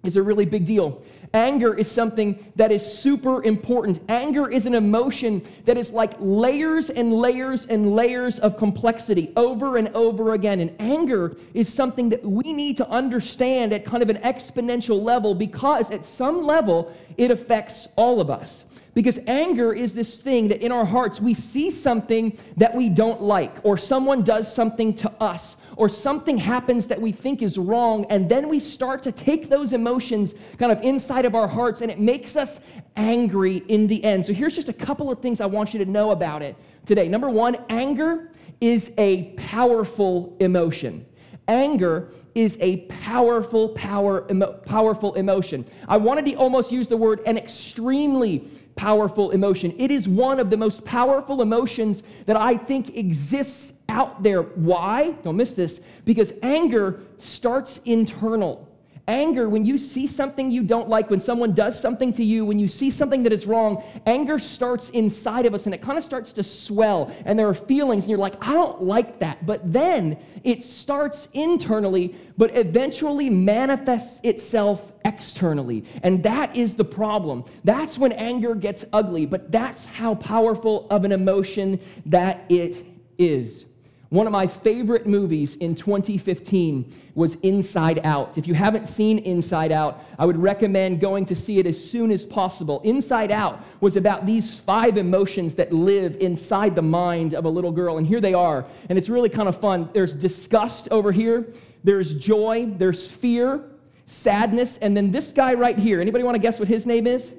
is 0.04 0.16
a 0.16 0.22
really 0.22 0.44
big 0.44 0.64
deal. 0.64 1.02
Anger 1.32 1.74
is 1.74 1.90
something 1.90 2.52
that 2.56 2.72
is 2.72 2.84
super 2.84 3.42
important. 3.44 4.00
Anger 4.08 4.50
is 4.50 4.66
an 4.66 4.74
emotion 4.74 5.42
that 5.64 5.78
is 5.78 5.92
like 5.92 6.14
layers 6.18 6.90
and 6.90 7.12
layers 7.12 7.66
and 7.66 7.94
layers 7.94 8.38
of 8.40 8.56
complexity 8.56 9.32
over 9.36 9.76
and 9.76 9.88
over 9.88 10.34
again. 10.34 10.60
And 10.60 10.74
anger 10.80 11.36
is 11.54 11.72
something 11.72 12.08
that 12.08 12.24
we 12.24 12.52
need 12.52 12.76
to 12.78 12.88
understand 12.88 13.72
at 13.72 13.84
kind 13.84 14.02
of 14.02 14.10
an 14.10 14.16
exponential 14.18 15.00
level 15.00 15.34
because 15.34 15.90
at 15.90 16.04
some 16.04 16.44
level 16.44 16.92
it 17.16 17.30
affects 17.30 17.86
all 17.96 18.20
of 18.20 18.28
us. 18.28 18.64
Because 18.94 19.18
anger 19.26 19.72
is 19.72 19.94
this 19.94 20.20
thing 20.20 20.48
that 20.48 20.62
in 20.62 20.70
our 20.72 20.84
hearts 20.84 21.20
we 21.20 21.32
see 21.32 21.70
something 21.70 22.36
that 22.56 22.74
we 22.74 22.88
don't 22.88 23.22
like, 23.22 23.56
or 23.62 23.78
someone 23.78 24.22
does 24.22 24.52
something 24.52 24.94
to 24.96 25.10
us, 25.12 25.56
or 25.76 25.88
something 25.88 26.38
happens 26.38 26.86
that 26.86 27.00
we 27.00 27.12
think 27.12 27.42
is 27.42 27.58
wrong, 27.58 28.04
and 28.10 28.28
then 28.28 28.48
we 28.48 28.60
start 28.60 29.02
to 29.02 29.12
take 29.12 29.48
those 29.48 29.72
emotions 29.72 30.34
kind 30.58 30.72
of 30.72 30.80
inside 30.82 31.24
of 31.24 31.34
our 31.34 31.48
hearts, 31.48 31.80
and 31.80 31.90
it 31.90 31.98
makes 31.98 32.36
us 32.36 32.60
angry 32.96 33.58
in 33.68 33.86
the 33.86 34.02
end. 34.04 34.26
So 34.26 34.32
here's 34.32 34.54
just 34.54 34.68
a 34.68 34.72
couple 34.72 35.10
of 35.10 35.20
things 35.20 35.40
I 35.40 35.46
want 35.46 35.72
you 35.72 35.84
to 35.84 35.90
know 35.90 36.10
about 36.10 36.42
it 36.42 36.56
today. 36.84 37.08
Number 37.08 37.30
one, 37.30 37.56
anger 37.68 38.30
is 38.60 38.92
a 38.98 39.32
powerful 39.32 40.36
emotion. 40.40 41.04
Anger 41.48 42.12
is 42.34 42.56
a 42.60 42.78
powerful, 42.82 43.70
power, 43.70 44.26
emo- 44.30 44.52
powerful 44.52 45.14
emotion. 45.14 45.66
I 45.88 45.96
wanted 45.96 46.24
to 46.26 46.34
almost 46.34 46.72
use 46.72 46.88
the 46.88 46.96
word 46.96 47.20
an 47.26 47.36
extremely 47.36 48.48
powerful 48.76 49.30
emotion. 49.30 49.74
It 49.78 49.90
is 49.90 50.08
one 50.08 50.40
of 50.40 50.50
the 50.50 50.56
most 50.56 50.84
powerful 50.84 51.42
emotions 51.42 52.02
that 52.26 52.36
I 52.36 52.56
think 52.56 52.96
exists 52.96 53.72
out 53.88 54.22
there. 54.22 54.42
Why? 54.42 55.12
Don't 55.22 55.36
miss 55.36 55.54
this. 55.54 55.80
Because 56.04 56.32
anger 56.42 57.00
starts 57.18 57.80
internal. 57.84 58.68
Anger, 59.08 59.48
when 59.48 59.64
you 59.64 59.78
see 59.78 60.06
something 60.06 60.48
you 60.48 60.62
don't 60.62 60.88
like, 60.88 61.10
when 61.10 61.20
someone 61.20 61.52
does 61.52 61.78
something 61.78 62.12
to 62.12 62.24
you, 62.24 62.44
when 62.44 62.60
you 62.60 62.68
see 62.68 62.88
something 62.88 63.24
that 63.24 63.32
is 63.32 63.46
wrong, 63.46 63.82
anger 64.06 64.38
starts 64.38 64.90
inside 64.90 65.44
of 65.44 65.54
us 65.54 65.66
and 65.66 65.74
it 65.74 65.82
kind 65.82 65.98
of 65.98 66.04
starts 66.04 66.32
to 66.34 66.44
swell. 66.44 67.12
And 67.24 67.36
there 67.36 67.48
are 67.48 67.54
feelings, 67.54 68.04
and 68.04 68.10
you're 68.10 68.18
like, 68.18 68.36
I 68.40 68.52
don't 68.52 68.82
like 68.82 69.18
that. 69.18 69.44
But 69.44 69.72
then 69.72 70.18
it 70.44 70.62
starts 70.62 71.26
internally, 71.32 72.14
but 72.36 72.56
eventually 72.56 73.28
manifests 73.28 74.20
itself 74.22 74.92
externally. 75.04 75.84
And 76.04 76.22
that 76.22 76.54
is 76.54 76.76
the 76.76 76.84
problem. 76.84 77.44
That's 77.64 77.98
when 77.98 78.12
anger 78.12 78.54
gets 78.54 78.84
ugly, 78.92 79.26
but 79.26 79.50
that's 79.50 79.84
how 79.84 80.14
powerful 80.14 80.86
of 80.90 81.04
an 81.04 81.10
emotion 81.10 81.80
that 82.06 82.44
it 82.48 82.86
is. 83.18 83.66
One 84.12 84.26
of 84.26 84.32
my 84.32 84.46
favorite 84.46 85.06
movies 85.06 85.56
in 85.56 85.74
2015 85.74 86.94
was 87.14 87.36
Inside 87.36 88.04
Out. 88.04 88.36
If 88.36 88.46
you 88.46 88.52
haven't 88.52 88.86
seen 88.86 89.18
Inside 89.20 89.72
Out, 89.72 90.04
I 90.18 90.26
would 90.26 90.36
recommend 90.36 91.00
going 91.00 91.24
to 91.24 91.34
see 91.34 91.58
it 91.58 91.66
as 91.66 91.82
soon 91.82 92.10
as 92.10 92.26
possible. 92.26 92.82
Inside 92.84 93.30
Out 93.30 93.64
was 93.80 93.96
about 93.96 94.26
these 94.26 94.60
five 94.60 94.98
emotions 94.98 95.54
that 95.54 95.72
live 95.72 96.16
inside 96.16 96.74
the 96.74 96.82
mind 96.82 97.32
of 97.32 97.46
a 97.46 97.48
little 97.48 97.72
girl, 97.72 97.96
and 97.96 98.06
here 98.06 98.20
they 98.20 98.34
are. 98.34 98.66
And 98.90 98.98
it's 98.98 99.08
really 99.08 99.30
kind 99.30 99.48
of 99.48 99.58
fun. 99.58 99.88
There's 99.94 100.14
disgust 100.14 100.88
over 100.90 101.10
here, 101.10 101.50
there's 101.82 102.12
joy, 102.12 102.66
there's 102.76 103.10
fear, 103.10 103.64
sadness, 104.04 104.76
and 104.76 104.94
then 104.94 105.10
this 105.10 105.32
guy 105.32 105.54
right 105.54 105.78
here. 105.78 106.02
Anybody 106.02 106.22
want 106.22 106.34
to 106.34 106.38
guess 106.38 106.58
what 106.58 106.68
his 106.68 106.84
name 106.84 107.06
is? 107.06 107.32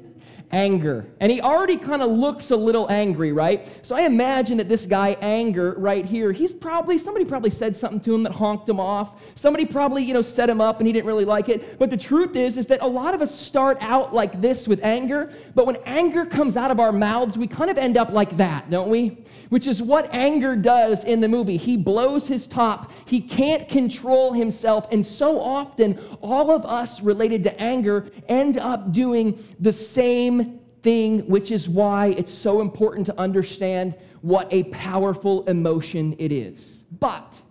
Anger. 0.53 1.07
And 1.19 1.31
he 1.31 1.41
already 1.41 1.77
kind 1.77 2.01
of 2.01 2.11
looks 2.11 2.51
a 2.51 2.55
little 2.55 2.89
angry, 2.89 3.33
right? 3.33 3.67
So 3.85 3.95
I 3.95 4.01
imagine 4.01 4.57
that 4.57 4.69
this 4.69 4.85
guy, 4.85 5.17
Anger, 5.19 5.73
right 5.77 6.05
here, 6.05 6.31
he's 6.31 6.53
probably, 6.53 6.97
somebody 6.99 7.25
probably 7.25 7.49
said 7.49 7.75
something 7.75 7.99
to 8.01 8.13
him 8.13 8.23
that 8.23 8.31
honked 8.31 8.69
him 8.69 8.79
off. 8.79 9.19
Somebody 9.35 9.65
probably, 9.65 10.03
you 10.03 10.13
know, 10.13 10.21
set 10.21 10.49
him 10.49 10.61
up 10.61 10.79
and 10.79 10.85
he 10.85 10.93
didn't 10.93 11.07
really 11.07 11.25
like 11.25 11.49
it. 11.49 11.79
But 11.79 11.89
the 11.89 11.97
truth 11.97 12.35
is, 12.35 12.57
is 12.57 12.67
that 12.67 12.81
a 12.81 12.87
lot 12.87 13.15
of 13.15 13.21
us 13.21 13.37
start 13.37 13.77
out 13.81 14.13
like 14.13 14.39
this 14.41 14.67
with 14.67 14.83
anger, 14.83 15.33
but 15.55 15.65
when 15.65 15.77
anger 15.85 16.25
comes 16.25 16.55
out 16.55 16.69
of 16.69 16.79
our 16.79 16.91
mouths, 16.91 17.35
we 17.37 17.47
kind 17.47 17.71
of 17.71 17.77
end 17.79 17.97
up 17.97 18.11
like 18.11 18.37
that, 18.37 18.69
don't 18.69 18.89
we? 18.89 19.25
Which 19.49 19.65
is 19.65 19.81
what 19.81 20.13
anger 20.13 20.55
does 20.55 21.03
in 21.03 21.19
the 21.19 21.27
movie. 21.27 21.57
He 21.57 21.77
blows 21.77 22.27
his 22.27 22.45
top, 22.45 22.91
he 23.05 23.19
can't 23.19 23.67
control 23.67 24.33
himself. 24.33 24.87
And 24.91 25.03
so 25.03 25.39
often, 25.39 25.99
all 26.21 26.51
of 26.51 26.63
us 26.63 27.01
related 27.01 27.43
to 27.43 27.59
anger 27.59 28.05
end 28.29 28.59
up 28.59 28.91
doing 28.91 29.43
the 29.59 29.73
same 29.73 30.42
thing, 30.83 31.19
which 31.27 31.49
is 31.49 31.67
why 31.67 32.07
it's 32.17 32.31
so 32.31 32.61
important 32.61 33.05
to 33.07 33.17
understand 33.19 33.95
what 34.21 34.47
a 34.51 34.63
powerful 34.65 35.43
emotion 35.45 36.15
it 36.19 36.31
is. 36.31 36.83
But 36.99 37.41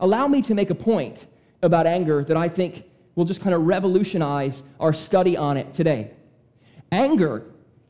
allow 0.00 0.26
me 0.26 0.42
to 0.42 0.54
make 0.54 0.70
a 0.70 0.74
point 0.74 1.26
about 1.62 1.86
anger 1.86 2.24
that 2.24 2.36
I 2.36 2.48
think 2.48 2.84
will 3.14 3.26
just 3.26 3.40
kind 3.40 3.54
of 3.54 3.62
revolutionize 3.62 4.62
our 4.80 4.92
study 4.92 5.36
on 5.36 5.56
it 5.56 5.72
today. 5.74 6.10
Anger 6.90 7.44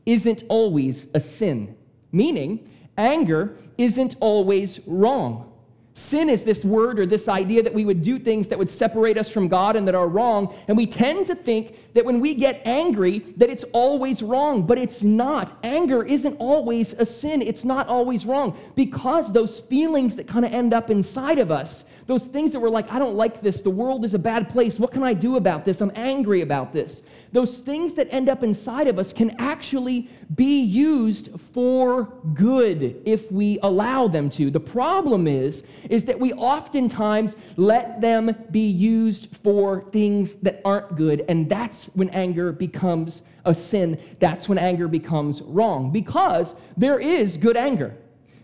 isn't 0.05 0.43
always 0.49 1.07
a 1.13 1.19
sin, 1.19 1.75
meaning, 2.11 2.69
anger 2.97 3.55
isn't 3.77 4.15
always 4.19 4.79
wrong. 4.85 5.50
Sin 5.93 6.29
is 6.29 6.43
this 6.43 6.63
word 6.63 6.99
or 6.99 7.05
this 7.05 7.27
idea 7.27 7.61
that 7.61 7.73
we 7.73 7.83
would 7.83 8.01
do 8.01 8.17
things 8.17 8.47
that 8.47 8.57
would 8.57 8.69
separate 8.69 9.17
us 9.17 9.29
from 9.29 9.49
God 9.49 9.75
and 9.75 9.85
that 9.87 9.95
are 9.95 10.07
wrong. 10.07 10.55
And 10.69 10.77
we 10.77 10.87
tend 10.87 11.27
to 11.27 11.35
think 11.35 11.93
that 11.93 12.05
when 12.05 12.21
we 12.21 12.33
get 12.33 12.61
angry, 12.63 13.19
that 13.35 13.49
it's 13.49 13.65
always 13.73 14.23
wrong, 14.23 14.65
but 14.65 14.77
it's 14.77 15.01
not. 15.01 15.57
Anger 15.63 16.03
isn't 16.03 16.37
always 16.37 16.93
a 16.93 17.05
sin. 17.05 17.41
It's 17.41 17.65
not 17.65 17.87
always 17.87 18.25
wrong 18.25 18.57
because 18.75 19.33
those 19.33 19.59
feelings 19.59 20.15
that 20.15 20.27
kind 20.27 20.45
of 20.45 20.53
end 20.53 20.73
up 20.73 20.89
inside 20.89 21.39
of 21.39 21.51
us 21.51 21.83
those 22.11 22.25
things 22.25 22.51
that 22.51 22.59
were 22.59 22.69
like, 22.69 22.91
I 22.91 22.99
don't 22.99 23.15
like 23.15 23.41
this. 23.41 23.61
The 23.61 23.69
world 23.69 24.03
is 24.03 24.13
a 24.13 24.19
bad 24.19 24.49
place. 24.49 24.77
What 24.77 24.91
can 24.91 25.01
I 25.01 25.13
do 25.13 25.37
about 25.37 25.63
this? 25.63 25.79
I'm 25.79 25.93
angry 25.95 26.41
about 26.41 26.73
this. 26.73 27.03
Those 27.31 27.59
things 27.59 27.93
that 27.93 28.09
end 28.11 28.27
up 28.27 28.43
inside 28.43 28.89
of 28.89 28.99
us 28.99 29.13
can 29.13 29.33
actually 29.39 30.09
be 30.35 30.59
used 30.59 31.29
for 31.53 32.11
good 32.33 33.01
if 33.05 33.31
we 33.31 33.59
allow 33.63 34.09
them 34.09 34.29
to. 34.31 34.51
The 34.51 34.59
problem 34.59 35.25
is, 35.25 35.63
is 35.89 36.03
that 36.03 36.19
we 36.19 36.33
oftentimes 36.33 37.37
let 37.55 38.01
them 38.01 38.35
be 38.51 38.67
used 38.67 39.33
for 39.41 39.85
things 39.93 40.33
that 40.41 40.59
aren't 40.65 40.97
good, 40.97 41.23
and 41.29 41.47
that's 41.47 41.85
when 41.93 42.09
anger 42.09 42.51
becomes 42.51 43.21
a 43.45 43.55
sin. 43.55 43.97
That's 44.19 44.49
when 44.49 44.57
anger 44.57 44.89
becomes 44.89 45.41
wrong 45.43 45.91
because 45.93 46.55
there 46.75 46.99
is 46.99 47.37
good 47.37 47.55
anger. 47.55 47.95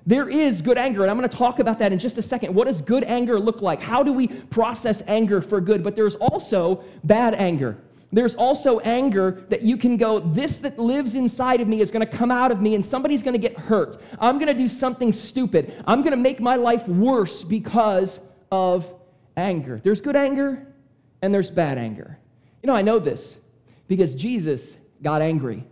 There 0.08 0.30
is 0.30 0.62
good 0.62 0.78
anger, 0.78 1.02
and 1.02 1.12
I'm 1.12 1.18
going 1.18 1.30
to 1.30 1.38
talk 1.38 1.60
about 1.60 1.80
that 1.80 1.92
in 1.92 2.00
just 2.00 2.18
a 2.18 2.22
second. 2.22 2.56
What 2.56 2.68
does 2.68 2.82
good 2.82 3.04
anger 3.04 3.38
look 3.38 3.62
like? 3.62 3.82
How 3.82 4.04
do 4.04 4.14
we 4.14 4.28
process 4.30 5.04
anger 5.06 5.42
for 5.42 5.60
good? 5.60 5.84
But 5.84 5.98
there's 5.98 6.16
also 6.16 6.86
bad 7.04 7.36
anger. 7.36 7.78
There's 8.14 8.34
also 8.34 8.80
anger 8.80 9.44
that 9.50 9.64
you 9.64 9.76
can 9.76 9.98
go, 9.98 10.20
this 10.20 10.62
that 10.62 10.80
lives 10.80 11.14
inside 11.14 11.60
of 11.60 11.68
me 11.68 11.82
is 11.82 11.92
going 11.92 12.08
to 12.08 12.18
come 12.18 12.32
out 12.32 12.54
of 12.54 12.62
me, 12.62 12.74
and 12.74 12.86
somebody's 12.86 13.22
going 13.22 13.34
to 13.34 13.40
get 13.40 13.58
hurt. 13.58 14.02
I'm 14.18 14.38
going 14.38 14.48
to 14.48 14.54
do 14.54 14.70
something 14.70 15.12
stupid. 15.12 15.74
I'm 15.86 16.04
going 16.04 16.14
to 16.14 16.18
make 16.18 16.40
my 16.40 16.56
life 16.56 16.88
worse 16.88 17.44
because 17.44 18.22
of 18.50 18.90
anger. 19.36 19.82
There's 19.84 20.00
good 20.00 20.16
anger, 20.16 20.66
and 21.22 21.34
there's 21.34 21.52
bad 21.52 21.78
anger. 21.78 22.18
You 22.64 22.68
know, 22.68 22.76
I 22.76 22.82
know 22.82 22.98
this 22.98 23.36
because 23.90 24.16
Jesus 24.16 24.78
got 25.02 25.22
angry. 25.22 25.66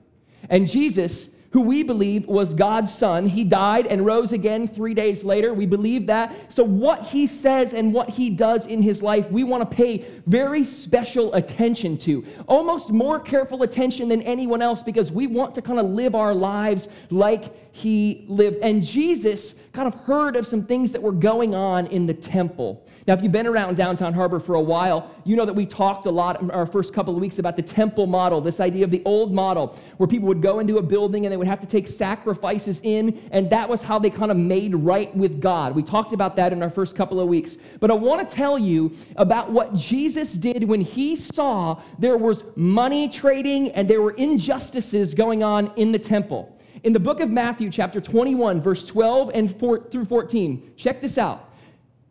And 0.50 0.70
Jesus 0.70 1.30
who 1.56 1.62
we 1.62 1.84
believe 1.84 2.28
was 2.28 2.54
God's 2.54 2.94
son. 2.94 3.26
He 3.26 3.46
died 3.46 3.88
and 3.88 4.06
rose 4.06 4.34
again 4.34 4.68
three 4.68 4.94
days 4.94 5.24
later. 5.24 5.54
We 5.54 5.66
believe 5.66 6.06
that. 6.08 6.36
So, 6.52 6.66
what 6.66 7.08
he 7.08 7.28
says 7.28 7.74
and 7.74 7.94
what 7.94 8.10
he 8.10 8.30
does 8.30 8.68
in 8.68 8.82
his 8.82 9.02
life, 9.02 9.32
we 9.32 9.46
want 9.46 9.62
to 9.72 9.74
pay 9.74 10.06
very 10.26 10.66
special 10.66 11.34
attention 11.34 11.98
to. 12.00 12.26
Almost 12.50 12.92
more 12.92 13.22
careful 13.22 13.64
attention 13.64 14.10
than 14.10 14.22
anyone 14.24 14.62
else 14.62 14.84
because 14.84 15.14
we 15.14 15.28
want 15.28 15.56
to 15.56 15.62
kind 15.62 15.80
of 15.80 15.86
live 15.86 16.14
our 16.14 16.36
lives 16.36 16.90
like 17.10 17.56
he 17.74 18.26
lived. 18.28 18.58
And 18.62 18.84
Jesus 18.84 19.56
kind 19.72 19.88
of 19.88 19.96
heard 20.02 20.36
of 20.36 20.46
some 20.46 20.66
things 20.66 20.92
that 20.92 21.02
were 21.02 21.12
going 21.12 21.56
on 21.56 21.88
in 21.88 22.06
the 22.06 22.14
temple. 22.14 22.86
Now, 23.08 23.14
if 23.14 23.22
you've 23.22 23.32
been 23.32 23.46
around 23.46 23.76
downtown 23.78 24.14
Harbor 24.14 24.40
for 24.40 24.56
a 24.56 24.62
while, 24.62 25.12
you 25.26 25.36
know 25.36 25.46
that 25.46 25.54
we 25.54 25.66
talked 25.66 26.06
a 26.06 26.10
lot 26.10 26.50
our 26.52 26.66
first 26.66 26.94
couple 26.94 27.14
of 27.14 27.22
weeks 27.22 27.38
about 27.38 27.56
the 27.56 27.62
temple 27.62 28.08
model, 28.08 28.42
this 28.42 28.60
idea 28.60 28.84
of 28.84 28.92
the 28.92 29.02
old 29.06 29.34
model, 29.34 29.78
where 29.98 30.08
people 30.08 30.28
would 30.28 30.42
go 30.42 30.60
into 30.60 30.78
a 30.78 30.82
building 30.82 31.26
and 31.26 31.34
they 31.34 31.38
would 31.46 31.50
have 31.52 31.60
to 31.60 31.68
take 31.68 31.88
sacrifices 31.88 32.82
in, 32.84 33.22
and 33.32 33.50
that 33.52 33.70
was 33.70 33.84
how 33.84 34.00
they 34.00 34.10
kind 34.10 34.32
of 34.32 34.38
made 34.38 34.74
right 34.76 35.16
with 35.16 35.40
God. 35.40 35.76
We 35.76 35.84
talked 35.84 36.12
about 36.12 36.36
that 36.38 36.52
in 36.52 36.64
our 36.64 36.72
first 36.72 36.96
couple 36.96 37.20
of 37.20 37.28
weeks. 37.28 37.58
But 37.80 37.92
I 37.92 37.94
want 37.94 38.28
to 38.28 38.36
tell 38.36 38.58
you 38.58 38.92
about 39.16 39.52
what 39.52 39.76
Jesus 39.76 40.34
did 40.34 40.64
when 40.64 40.82
he 40.82 41.16
saw 41.16 41.80
there 42.00 42.18
was 42.18 42.44
money 42.56 43.08
trading 43.08 43.70
and 43.72 43.88
there 43.88 44.02
were 44.02 44.14
injustices 44.14 45.14
going 45.14 45.44
on 45.44 45.72
in 45.76 45.92
the 45.92 46.00
temple. 46.00 46.52
In 46.84 46.94
the 46.94 47.00
book 47.00 47.20
of 47.20 47.30
Matthew, 47.30 47.70
chapter 47.70 48.02
21, 48.02 48.62
verse 48.62 48.84
12 48.84 49.32
and 49.36 49.60
4 49.60 49.90
through 49.92 50.06
14, 50.06 50.74
check 50.76 51.00
this 51.00 51.18
out. 51.20 51.54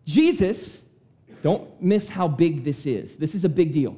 Jesus 0.07 0.81
don't 1.43 1.69
miss 1.83 2.09
how 2.09 2.29
big 2.29 2.63
this 2.63 2.87
is. 2.87 3.17
This 3.17 3.35
is 3.35 3.45
a 3.45 3.49
big 3.49 3.73
deal. 3.73 3.97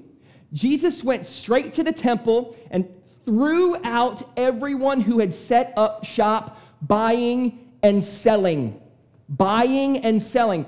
Jesus 0.52 1.04
went 1.04 1.26
straight 1.26 1.74
to 1.74 1.82
the 1.82 1.92
temple 1.92 2.56
and 2.70 2.88
threw 3.26 3.76
out 3.84 4.22
everyone 4.36 5.00
who 5.00 5.18
had 5.18 5.34
set 5.34 5.74
up 5.76 6.04
shop 6.04 6.58
buying 6.80 7.58
and 7.82 8.02
selling. 8.02 8.80
Buying 9.28 9.98
and 9.98 10.22
selling. 10.22 10.64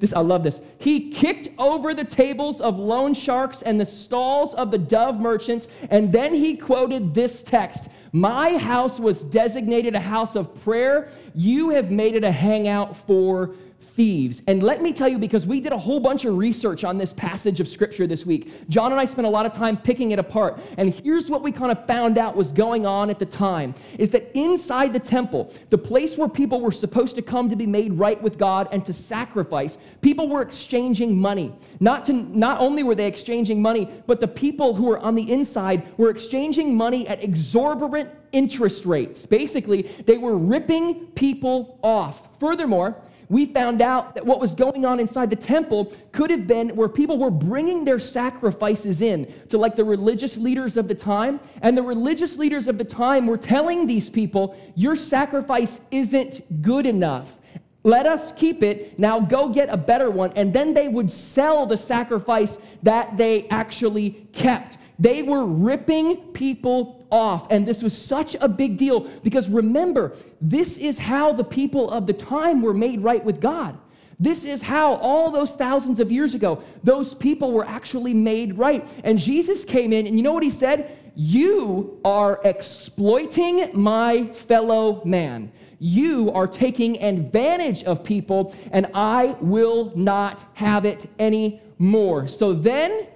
This, 0.00 0.14
I 0.14 0.20
love 0.20 0.42
this. 0.42 0.58
He 0.78 1.10
kicked 1.10 1.48
over 1.58 1.92
the 1.92 2.04
tables 2.04 2.62
of 2.62 2.78
loan 2.78 3.12
sharks 3.12 3.60
and 3.60 3.78
the 3.78 3.84
stalls 3.84 4.54
of 4.54 4.70
the 4.70 4.78
dove 4.78 5.20
merchants, 5.20 5.68
and 5.90 6.10
then 6.10 6.32
he 6.32 6.56
quoted 6.56 7.12
this 7.12 7.42
text 7.42 7.88
My 8.12 8.56
house 8.56 8.98
was 8.98 9.22
designated 9.24 9.94
a 9.94 10.00
house 10.00 10.34
of 10.34 10.62
prayer. 10.64 11.08
You 11.34 11.70
have 11.70 11.90
made 11.90 12.14
it 12.14 12.24
a 12.24 12.30
hangout 12.30 12.96
for 12.96 13.54
thieves. 13.96 14.42
And 14.46 14.62
let 14.62 14.82
me 14.82 14.92
tell 14.92 15.08
you, 15.08 15.18
because 15.18 15.46
we 15.46 15.58
did 15.58 15.72
a 15.72 15.78
whole 15.78 15.98
bunch 15.98 16.26
of 16.26 16.36
research 16.36 16.84
on 16.84 16.98
this 16.98 17.14
passage 17.14 17.60
of 17.60 17.66
scripture 17.66 18.06
this 18.06 18.26
week, 18.26 18.68
John 18.68 18.92
and 18.92 19.00
I 19.00 19.06
spent 19.06 19.26
a 19.26 19.30
lot 19.30 19.46
of 19.46 19.52
time 19.52 19.78
picking 19.78 20.10
it 20.10 20.18
apart. 20.18 20.60
And 20.76 20.92
here's 20.92 21.30
what 21.30 21.42
we 21.42 21.50
kind 21.50 21.72
of 21.72 21.86
found 21.86 22.18
out 22.18 22.36
was 22.36 22.52
going 22.52 22.86
on 22.86 23.08
at 23.08 23.18
the 23.18 23.26
time 23.26 23.74
is 23.98 24.10
that 24.10 24.30
inside 24.34 24.92
the 24.92 25.00
temple, 25.00 25.52
the 25.70 25.78
place 25.78 26.18
where 26.18 26.28
people 26.28 26.60
were 26.60 26.70
supposed 26.70 27.16
to 27.16 27.22
come 27.22 27.48
to 27.48 27.56
be 27.56 27.66
made 27.66 27.94
right 27.94 28.20
with 28.22 28.36
God 28.36 28.68
and 28.70 28.84
to 28.84 28.92
sacrifice, 28.92 29.78
people 30.02 30.28
were 30.28 30.42
exchanging 30.42 31.18
money. 31.18 31.54
Not, 31.80 32.04
to, 32.04 32.12
not 32.12 32.60
only 32.60 32.82
were 32.82 32.94
they 32.94 33.06
exchanging 33.06 33.62
money, 33.62 33.88
but 34.06 34.20
the 34.20 34.28
people 34.28 34.74
who 34.74 34.84
were 34.84 34.98
on 34.98 35.14
the 35.14 35.32
inside 35.32 35.86
were 35.96 36.10
exchanging 36.10 36.76
money 36.76 37.08
at 37.08 37.24
exorbitant 37.24 38.10
interest 38.32 38.84
rates. 38.84 39.24
Basically, 39.24 39.82
they 40.04 40.18
were 40.18 40.36
ripping 40.36 41.06
people 41.14 41.78
off. 41.82 42.28
Furthermore, 42.38 43.00
we 43.28 43.46
found 43.46 43.82
out 43.82 44.14
that 44.14 44.24
what 44.24 44.40
was 44.40 44.54
going 44.54 44.84
on 44.84 45.00
inside 45.00 45.30
the 45.30 45.36
temple 45.36 45.92
could 46.12 46.30
have 46.30 46.46
been 46.46 46.70
where 46.76 46.88
people 46.88 47.18
were 47.18 47.30
bringing 47.30 47.84
their 47.84 47.98
sacrifices 47.98 49.02
in 49.02 49.32
to 49.48 49.58
like 49.58 49.76
the 49.76 49.84
religious 49.84 50.36
leaders 50.36 50.76
of 50.76 50.88
the 50.88 50.94
time. 50.94 51.40
And 51.62 51.76
the 51.76 51.82
religious 51.82 52.36
leaders 52.36 52.68
of 52.68 52.78
the 52.78 52.84
time 52.84 53.26
were 53.26 53.38
telling 53.38 53.86
these 53.86 54.08
people, 54.08 54.56
Your 54.74 54.96
sacrifice 54.96 55.80
isn't 55.90 56.62
good 56.62 56.86
enough. 56.86 57.38
Let 57.82 58.06
us 58.06 58.32
keep 58.32 58.64
it. 58.64 58.98
Now 58.98 59.20
go 59.20 59.48
get 59.48 59.68
a 59.68 59.76
better 59.76 60.10
one. 60.10 60.32
And 60.34 60.52
then 60.52 60.74
they 60.74 60.88
would 60.88 61.08
sell 61.08 61.66
the 61.66 61.76
sacrifice 61.76 62.58
that 62.82 63.16
they 63.16 63.48
actually 63.48 64.26
kept. 64.32 64.76
They 64.98 65.22
were 65.22 65.44
ripping 65.44 66.16
people 66.32 67.06
off. 67.10 67.46
And 67.50 67.66
this 67.66 67.82
was 67.82 67.96
such 67.96 68.36
a 68.40 68.48
big 68.48 68.76
deal 68.76 69.00
because 69.22 69.48
remember, 69.48 70.16
this 70.40 70.78
is 70.78 70.98
how 70.98 71.32
the 71.32 71.44
people 71.44 71.90
of 71.90 72.06
the 72.06 72.12
time 72.12 72.62
were 72.62 72.74
made 72.74 73.00
right 73.02 73.24
with 73.24 73.40
God. 73.40 73.78
This 74.18 74.44
is 74.44 74.62
how 74.62 74.94
all 74.94 75.30
those 75.30 75.54
thousands 75.54 76.00
of 76.00 76.10
years 76.10 76.34
ago, 76.34 76.62
those 76.82 77.14
people 77.14 77.52
were 77.52 77.66
actually 77.66 78.14
made 78.14 78.56
right. 78.56 78.88
And 79.04 79.18
Jesus 79.18 79.64
came 79.64 79.92
in, 79.92 80.06
and 80.06 80.16
you 80.16 80.22
know 80.22 80.32
what 80.32 80.42
he 80.42 80.50
said? 80.50 80.98
You 81.14 82.00
are 82.04 82.40
exploiting 82.44 83.70
my 83.74 84.28
fellow 84.28 85.02
man. 85.04 85.52
You 85.78 86.32
are 86.32 86.46
taking 86.46 87.02
advantage 87.02 87.84
of 87.84 88.02
people, 88.02 88.54
and 88.72 88.86
I 88.94 89.36
will 89.40 89.92
not 89.94 90.46
have 90.54 90.86
it 90.86 91.10
anymore. 91.18 92.26
So 92.26 92.54
then, 92.54 93.08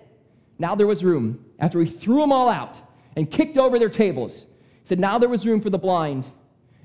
now 0.58 0.74
there 0.74 0.86
was 0.86 1.02
room 1.02 1.42
after 1.60 1.80
he 1.80 1.86
threw 1.86 2.20
them 2.20 2.32
all 2.32 2.48
out 2.48 2.80
and 3.16 3.30
kicked 3.30 3.58
over 3.58 3.78
their 3.78 3.90
tables, 3.90 4.46
he 4.82 4.88
said, 4.88 4.98
Now 4.98 5.18
there 5.18 5.28
was 5.28 5.46
room 5.46 5.60
for 5.60 5.70
the 5.70 5.78
blind 5.78 6.24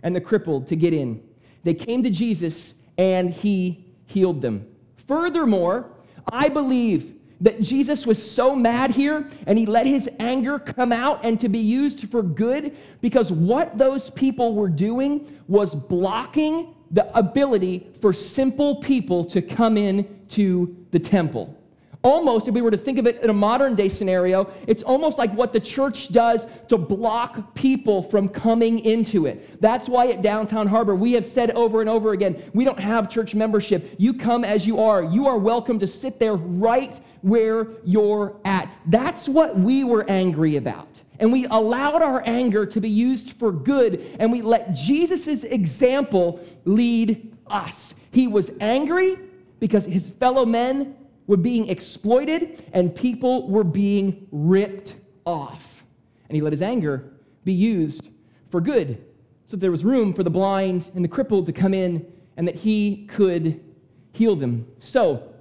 and 0.04 0.16
the 0.16 0.22
crippled 0.22 0.68
to 0.68 0.76
get 0.76 0.94
in. 0.94 1.24
They 1.64 1.74
came 1.74 2.04
to 2.04 2.10
Jesus 2.10 2.74
and 2.98 3.32
he 3.32 3.86
healed 4.06 4.42
them. 4.42 4.68
Furthermore, 5.08 5.90
I 6.32 6.50
believe 6.50 7.16
that 7.42 7.62
Jesus 7.62 8.08
was 8.08 8.32
so 8.32 8.56
mad 8.56 8.92
here 8.92 9.28
and 9.46 9.58
he 9.58 9.66
let 9.66 9.86
his 9.86 10.10
anger 10.20 10.58
come 10.58 10.92
out 10.92 11.24
and 11.26 11.40
to 11.40 11.50
be 11.50 11.60
used 11.60 12.10
for 12.10 12.24
good 12.24 12.76
because 13.02 13.32
what 13.32 13.78
those 13.78 14.10
people 14.12 14.56
were 14.56 14.70
doing 14.70 15.42
was 15.48 15.76
blocking 15.76 16.74
the 16.92 17.18
ability 17.18 17.88
for 18.00 18.14
simple 18.14 18.76
people 18.78 19.26
to 19.26 19.42
come 19.42 19.78
in 19.78 20.26
to 20.30 20.76
the 20.92 21.00
temple 21.00 21.58
almost, 22.06 22.48
if 22.48 22.54
we 22.54 22.62
were 22.62 22.70
to 22.70 22.78
think 22.78 23.00
of 23.00 23.08
it 23.08 23.20
in 23.22 23.32
a 23.32 23.34
modern 23.34 23.74
day 23.74 23.90
scenario, 23.90 24.50
it's 24.68 24.84
almost 24.84 25.18
like 25.18 25.34
what 25.34 25.52
the 25.52 25.60
church 25.60 26.10
does 26.10 26.46
to 26.68 26.78
block 26.78 27.56
people 27.56 28.04
from 28.04 28.30
coming 28.30 28.80
into 28.80 29.26
it. 29.26 29.60
That's 29.60 29.90
why 29.90 30.08
at 30.10 30.22
Downtown 30.22 30.68
Harbor, 30.68 30.96
we 30.96 31.14
have 31.14 31.26
said 31.26 31.52
over 31.52 31.82
and 31.82 31.90
over 31.90 32.14
again 32.14 32.42
we 32.54 32.64
don't 32.64 32.80
have 32.80 33.10
church 33.10 33.34
membership. 33.34 33.96
You 33.98 34.14
come 34.14 34.46
as 34.46 34.68
you 34.68 34.80
are. 34.80 35.04
You 35.04 35.26
are 35.26 35.40
welcome 35.40 35.80
to 35.80 35.88
sit 35.88 36.20
there 36.20 36.36
right 36.36 36.98
where 37.24 37.70
you're 37.84 38.36
at. 38.46 38.72
That's 38.86 39.28
what 39.28 39.58
we 39.58 39.84
were 39.84 40.08
angry 40.08 40.58
about. 40.58 41.02
And 41.20 41.32
we 41.32 41.48
allowed 41.48 42.04
our 42.04 42.22
anger 42.26 42.68
to 42.68 42.80
be 42.80 42.90
used 42.90 43.32
for 43.34 43.52
good, 43.52 44.06
and 44.20 44.32
we 44.32 44.44
let 44.44 44.74
Jesus' 44.74 45.44
example 45.44 46.40
lead 46.66 47.36
us. 47.48 47.96
He 48.12 48.28
was 48.28 48.52
angry 48.60 49.18
because 49.60 49.86
his 49.86 50.10
fellow 50.10 50.46
men 50.46 50.96
were 51.28 51.38
being 51.38 51.68
exploited 51.70 52.64
and 52.74 52.96
people 52.96 53.50
were 53.50 53.64
being 53.64 54.28
ripped 54.32 54.96
off. 55.26 55.84
And 56.30 56.36
he 56.36 56.42
let 56.42 56.54
his 56.54 56.62
anger 56.62 57.14
be 57.44 57.54
used 57.54 58.10
for 58.50 58.62
good. 58.62 59.04
So 59.48 59.58
that 59.58 59.62
there 59.62 59.72
was 59.72 59.84
room 59.84 60.14
for 60.14 60.24
the 60.24 60.30
blind 60.30 60.90
and 60.96 61.04
the 61.04 61.10
crippled 61.10 61.46
to 61.48 61.54
come 61.54 61.74
in 61.74 62.06
and 62.38 62.48
that 62.48 62.56
he 62.56 63.06
could 63.08 63.64
heal 64.12 64.36
them. 64.36 64.68
So 64.80 65.32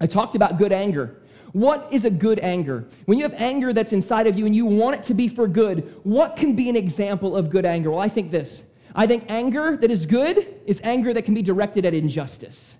I 0.00 0.06
talked 0.06 0.34
about 0.34 0.58
good 0.58 0.72
anger. 0.72 1.22
What 1.52 1.88
is 1.90 2.04
a 2.04 2.10
good 2.10 2.38
anger? 2.40 2.86
When 3.06 3.18
you 3.18 3.24
have 3.24 3.34
anger 3.34 3.72
that's 3.72 3.92
inside 3.92 4.26
of 4.26 4.38
you 4.38 4.46
and 4.46 4.54
you 4.54 4.66
want 4.66 4.96
it 4.96 5.02
to 5.04 5.14
be 5.14 5.28
for 5.28 5.48
good, 5.48 5.98
what 6.04 6.36
can 6.36 6.54
be 6.54 6.68
an 6.68 6.76
example 6.76 7.36
of 7.36 7.50
good 7.50 7.64
anger? 7.64 7.90
Well, 7.90 8.00
I 8.00 8.08
think 8.08 8.30
this. 8.30 8.62
I 8.94 9.06
think 9.06 9.24
anger 9.28 9.76
that 9.76 9.90
is 9.90 10.06
good 10.06 10.46
is 10.66 10.80
anger 10.84 11.12
that 11.14 11.22
can 11.22 11.34
be 11.34 11.42
directed 11.42 11.84
at 11.84 11.94
injustice. 11.94 12.74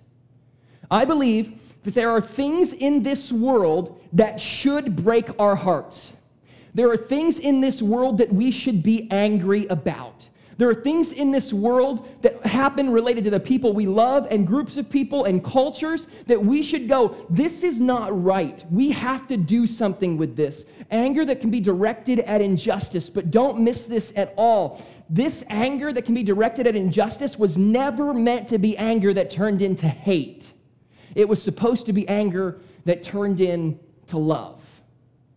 I 0.91 1.05
believe 1.05 1.61
that 1.83 1.93
there 1.93 2.11
are 2.11 2.21
things 2.21 2.73
in 2.73 3.03
this 3.03 3.31
world 3.31 4.01
that 4.13 4.39
should 4.39 4.95
break 4.95 5.29
our 5.39 5.55
hearts. 5.55 6.13
There 6.73 6.89
are 6.89 6.97
things 6.97 7.39
in 7.39 7.61
this 7.61 7.81
world 7.81 8.17
that 8.19 8.31
we 8.33 8.51
should 8.51 8.83
be 8.83 9.07
angry 9.11 9.65
about. 9.67 10.29
There 10.59 10.67
are 10.67 10.75
things 10.75 11.13
in 11.13 11.31
this 11.31 11.53
world 11.53 12.05
that 12.21 12.45
happen 12.45 12.89
related 12.89 13.23
to 13.23 13.29
the 13.29 13.39
people 13.39 13.71
we 13.71 13.87
love 13.87 14.27
and 14.29 14.45
groups 14.45 14.75
of 14.75 14.89
people 14.89 15.23
and 15.23 15.41
cultures 15.41 16.05
that 16.27 16.43
we 16.43 16.63
should 16.63 16.89
go, 16.89 17.15
this 17.29 17.63
is 17.63 17.79
not 17.79 18.21
right. 18.21 18.61
We 18.69 18.91
have 18.91 19.25
to 19.27 19.37
do 19.37 19.65
something 19.65 20.17
with 20.17 20.35
this. 20.35 20.65
Anger 20.91 21.23
that 21.23 21.39
can 21.39 21.49
be 21.49 21.61
directed 21.61 22.19
at 22.19 22.41
injustice, 22.41 23.09
but 23.09 23.31
don't 23.31 23.61
miss 23.61 23.85
this 23.85 24.11
at 24.17 24.33
all. 24.35 24.85
This 25.09 25.45
anger 25.47 25.93
that 25.93 26.03
can 26.03 26.13
be 26.13 26.23
directed 26.23 26.67
at 26.67 26.75
injustice 26.75 27.39
was 27.39 27.57
never 27.57 28.13
meant 28.13 28.49
to 28.49 28.57
be 28.57 28.77
anger 28.77 29.13
that 29.13 29.29
turned 29.29 29.61
into 29.61 29.87
hate. 29.87 30.51
It 31.15 31.27
was 31.27 31.41
supposed 31.41 31.85
to 31.87 31.93
be 31.93 32.07
anger 32.07 32.59
that 32.85 33.03
turned 33.03 33.41
into 33.41 34.17
love. 34.17 34.63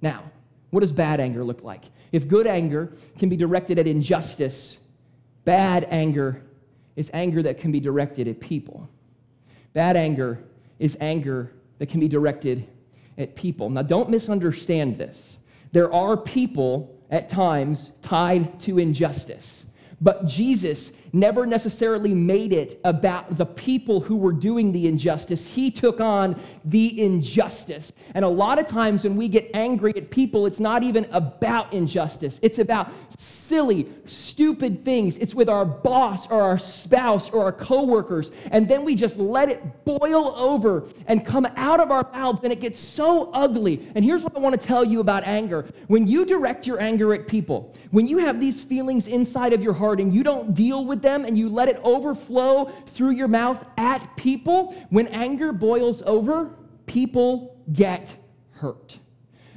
Now, 0.00 0.24
what 0.70 0.80
does 0.80 0.92
bad 0.92 1.20
anger 1.20 1.44
look 1.44 1.62
like? 1.62 1.84
If 2.12 2.28
good 2.28 2.46
anger 2.46 2.92
can 3.18 3.28
be 3.28 3.36
directed 3.36 3.78
at 3.78 3.86
injustice, 3.86 4.76
bad 5.44 5.86
anger 5.90 6.42
is 6.96 7.10
anger 7.14 7.42
that 7.42 7.58
can 7.58 7.72
be 7.72 7.80
directed 7.80 8.28
at 8.28 8.40
people. 8.40 8.88
Bad 9.72 9.96
anger 9.96 10.38
is 10.78 10.96
anger 11.00 11.52
that 11.78 11.88
can 11.88 12.00
be 12.00 12.08
directed 12.08 12.66
at 13.16 13.34
people. 13.36 13.70
Now, 13.70 13.82
don't 13.82 14.10
misunderstand 14.10 14.98
this. 14.98 15.36
There 15.72 15.92
are 15.92 16.16
people 16.16 16.94
at 17.10 17.28
times 17.28 17.90
tied 18.02 18.60
to 18.60 18.78
injustice. 18.78 19.64
But 20.02 20.26
Jesus 20.26 20.90
never 21.12 21.46
necessarily 21.46 22.12
made 22.12 22.52
it 22.52 22.80
about 22.84 23.36
the 23.36 23.46
people 23.46 24.00
who 24.00 24.16
were 24.16 24.32
doing 24.32 24.72
the 24.72 24.88
injustice. 24.88 25.46
He 25.46 25.70
took 25.70 26.00
on 26.00 26.40
the 26.64 27.00
injustice. 27.00 27.92
And 28.14 28.24
a 28.24 28.28
lot 28.28 28.58
of 28.58 28.66
times 28.66 29.04
when 29.04 29.16
we 29.16 29.28
get 29.28 29.50
angry 29.54 29.92
at 29.94 30.10
people, 30.10 30.46
it's 30.46 30.58
not 30.58 30.82
even 30.82 31.06
about 31.12 31.72
injustice, 31.72 32.40
it's 32.42 32.58
about 32.58 32.90
silly, 33.16 33.86
stupid 34.06 34.84
things. 34.84 35.18
It's 35.18 35.34
with 35.34 35.48
our 35.48 35.66
boss 35.66 36.26
or 36.28 36.40
our 36.40 36.58
spouse 36.58 37.28
or 37.30 37.44
our 37.44 37.52
coworkers. 37.52 38.30
And 38.50 38.66
then 38.66 38.84
we 38.84 38.94
just 38.94 39.18
let 39.18 39.50
it 39.50 39.84
boil 39.84 40.34
over 40.36 40.84
and 41.06 41.24
come 41.24 41.46
out 41.56 41.78
of 41.78 41.90
our 41.90 42.08
mouths, 42.12 42.40
and 42.42 42.52
it 42.52 42.60
gets 42.60 42.78
so 42.78 43.30
ugly. 43.32 43.86
And 43.94 44.04
here's 44.04 44.22
what 44.22 44.34
I 44.34 44.40
want 44.40 44.58
to 44.58 44.66
tell 44.66 44.84
you 44.84 45.00
about 45.00 45.24
anger 45.24 45.68
when 45.88 46.06
you 46.06 46.24
direct 46.24 46.66
your 46.66 46.80
anger 46.80 47.12
at 47.12 47.28
people, 47.28 47.74
when 47.90 48.06
you 48.06 48.18
have 48.18 48.40
these 48.40 48.64
feelings 48.64 49.06
inside 49.06 49.52
of 49.52 49.62
your 49.62 49.74
heart 49.74 49.91
and 50.00 50.14
you 50.14 50.22
don't 50.22 50.54
deal 50.54 50.84
with 50.84 51.02
them 51.02 51.24
and 51.24 51.36
you 51.36 51.48
let 51.48 51.68
it 51.68 51.80
overflow 51.82 52.66
through 52.86 53.10
your 53.10 53.28
mouth 53.28 53.64
at 53.76 54.16
people, 54.16 54.76
when 54.90 55.06
anger 55.08 55.52
boils 55.52 56.02
over, 56.06 56.50
people 56.86 57.60
get 57.72 58.16
hurt. 58.52 58.98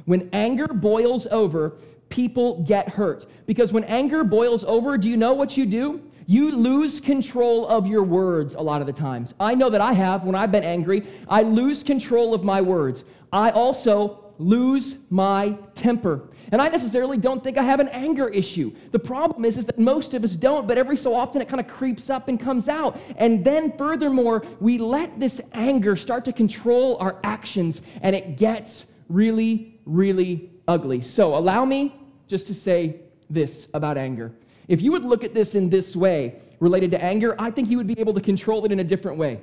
When 0.06 0.30
anger 0.34 0.68
boils 0.68 1.28
over, 1.28 1.78
people 2.10 2.64
get 2.64 2.90
hurt. 2.90 3.26
Because 3.46 3.74
when 3.74 3.84
anger 3.86 4.24
boils 4.24 4.64
over, 4.64 4.98
do 4.98 5.10
you 5.10 5.18
know 5.18 5.34
what 5.34 5.58
you 5.58 5.66
do? 5.66 6.02
You 6.28 6.52
lose 6.52 7.00
control 7.00 7.68
of 7.68 7.86
your 7.86 8.04
words 8.04 8.56
a 8.56 8.62
lot 8.62 8.82
of 8.82 8.88
the 8.88 8.94
times. 8.94 9.34
I 9.40 9.54
know 9.54 9.70
that 9.70 9.82
I 9.82 9.94
have 9.94 10.24
when 10.24 10.34
I've 10.34 10.52
been 10.52 10.64
angry. 10.64 11.06
I 11.28 11.44
lose 11.44 11.84
control 11.84 12.34
of 12.34 12.44
my 12.44 12.62
words. 12.62 13.04
I 13.32 13.52
also 13.52 14.25
lose 14.38 14.96
my 15.10 15.58
temper. 15.76 16.30
And 16.52 16.62
I 16.62 16.68
necessarily 16.68 17.18
don't 17.18 17.44
think 17.44 17.58
I 17.58 17.64
have 17.64 17.80
an 17.80 17.88
anger 17.90 18.28
issue. 18.30 18.74
The 18.92 19.00
problem 19.00 19.46
is, 19.46 19.58
is 19.58 19.66
that 19.66 19.80
most 19.80 20.14
of 20.14 20.24
us 20.24 20.36
don't, 20.36 20.68
but 20.68 20.78
every 20.78 20.98
so 20.98 21.16
often 21.16 21.42
it 21.42 21.48
kind 21.50 21.60
of 21.60 21.68
creeps 21.68 22.10
up 22.10 22.28
and 22.28 22.40
comes 22.40 22.68
out. 22.68 23.00
And 23.18 23.44
then, 23.44 23.76
furthermore, 23.78 24.46
we 24.60 24.78
let 24.78 25.20
this 25.20 25.42
anger 25.54 25.96
start 25.96 26.26
to 26.26 26.34
control 26.34 26.98
our 26.98 27.20
actions, 27.24 27.82
and 28.02 28.16
it 28.16 28.38
gets 28.38 28.86
really, 29.10 29.80
really 29.86 30.52
ugly. 30.68 31.02
So, 31.02 31.36
allow 31.36 31.66
me 31.66 31.96
just 32.28 32.48
to 32.48 32.54
say 32.54 33.02
this 33.30 33.68
about 33.74 33.98
anger. 33.98 34.32
If 34.68 34.82
you 34.82 34.92
would 34.92 35.04
look 35.04 35.24
at 35.24 35.34
this 35.34 35.56
in 35.56 35.70
this 35.70 35.96
way, 35.96 36.42
related 36.60 36.92
to 36.92 37.04
anger, 37.04 37.36
I 37.40 37.52
think 37.52 37.70
you 37.70 37.78
would 37.78 37.88
be 37.88 38.00
able 38.00 38.14
to 38.14 38.22
control 38.22 38.66
it 38.66 38.72
in 38.72 38.80
a 38.80 38.84
different 38.84 39.18
way. 39.18 39.40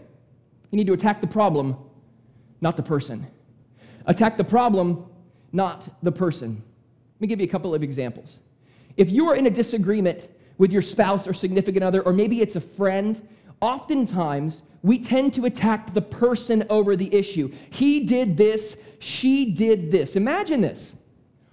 You 0.70 0.76
need 0.76 0.87
to 0.87 0.92
attack 0.92 1.20
the 1.20 1.26
problem, 1.26 1.76
not 2.61 2.76
the 2.76 2.83
person. 2.83 3.26
Attack 4.07 4.37
the 4.37 4.45
problem, 4.45 5.07
not 5.53 5.88
the 6.03 6.12
person. 6.12 6.62
Let 7.17 7.21
me 7.21 7.27
give 7.29 7.41
you 7.41 7.47
a 7.47 7.51
couple 7.51 7.75
of 7.75 7.83
examples. 7.83 8.41
If 8.97 9.11
you 9.11 9.29
are 9.29 9.37
in 9.37 9.47
a 9.47 9.51
disagreement 9.51 10.29
with 10.59 10.73
your 10.73 10.83
spouse 10.83 11.27
or 11.27 11.35
significant 11.35 11.85
other, 11.85 12.03
or 12.03 12.12
maybe 12.12 12.41
it's 12.41 12.57
a 12.57 12.61
friend, 12.61 13.21
oftentimes 13.61 14.62
we 14.83 14.99
tend 14.99 15.33
to 15.35 15.47
attack 15.47 15.95
the 15.95 16.03
person 16.03 16.67
over 16.69 16.97
the 16.97 17.15
issue. 17.15 17.53
He 17.71 18.01
did 18.01 18.37
this, 18.37 18.77
she 18.99 19.53
did 19.53 19.91
this. 19.91 20.17
Imagine 20.17 20.61
this. 20.61 20.93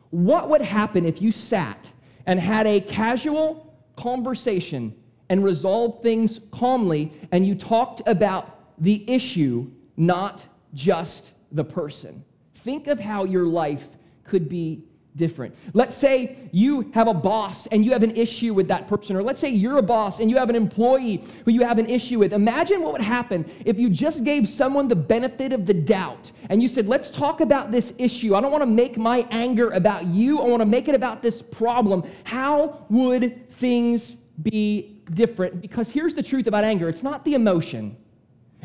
What 0.10 0.50
would 0.50 0.62
happen 0.62 1.06
if 1.06 1.22
you 1.22 1.32
sat 1.32 1.92
and 2.26 2.40
had 2.40 2.66
a 2.66 2.82
casual 2.82 3.76
conversation 3.96 4.96
and 5.30 5.44
resolved 5.44 6.02
things 6.02 6.40
calmly 6.52 7.14
and 7.32 7.46
you 7.46 7.54
talked 7.54 8.02
about 8.08 8.82
the 8.82 9.04
issue, 9.10 9.70
not 9.96 10.44
just 10.74 11.34
the 11.52 11.64
person? 11.64 12.24
Think 12.64 12.88
of 12.88 13.00
how 13.00 13.24
your 13.24 13.46
life 13.46 13.90
could 14.24 14.50
be 14.50 14.84
different. 15.16 15.56
Let's 15.74 15.96
say 15.96 16.50
you 16.52 16.90
have 16.94 17.08
a 17.08 17.14
boss 17.14 17.68
and 17.68 17.86
you 17.86 17.92
have 17.92 18.04
an 18.04 18.16
issue 18.16 18.54
with 18.54 18.68
that 18.70 18.88
person, 18.88 19.16
or 19.16 19.24
let's 19.24 19.40
say 19.40 19.50
you're 19.50 19.78
a 19.78 19.84
boss 19.84 20.20
and 20.20 20.30
you 20.30 20.38
have 20.38 20.50
an 20.50 20.56
employee 20.56 21.24
who 21.46 21.52
you 21.52 21.64
have 21.64 21.78
an 21.78 21.90
issue 21.90 22.20
with. 22.20 22.34
Imagine 22.34 22.82
what 22.82 22.94
would 22.94 23.02
happen 23.02 23.50
if 23.66 23.80
you 23.80 23.90
just 23.90 24.24
gave 24.24 24.48
someone 24.48 24.88
the 24.88 24.96
benefit 24.96 25.52
of 25.52 25.66
the 25.66 25.74
doubt 25.74 26.32
and 26.50 26.62
you 26.62 26.68
said, 26.68 26.88
Let's 26.88 27.10
talk 27.10 27.42
about 27.42 27.72
this 27.72 27.94
issue. 27.98 28.36
I 28.36 28.42
don't 28.42 28.52
want 28.52 28.64
to 28.64 28.70
make 28.70 28.98
my 28.98 29.28
anger 29.30 29.70
about 29.72 30.06
you, 30.06 30.40
I 30.40 30.48
want 30.48 30.62
to 30.62 30.66
make 30.66 30.88
it 30.88 30.96
about 30.96 31.22
this 31.22 31.42
problem. 31.42 32.04
How 32.24 32.86
would 32.90 33.52
things 33.54 34.16
be 34.42 35.02
different? 35.14 35.62
Because 35.62 35.92
here's 35.92 36.14
the 36.14 36.24
truth 36.24 36.48
about 36.48 36.64
anger 36.64 36.88
it's 36.88 37.04
not 37.04 37.26
the 37.26 37.34
emotion, 37.34 37.98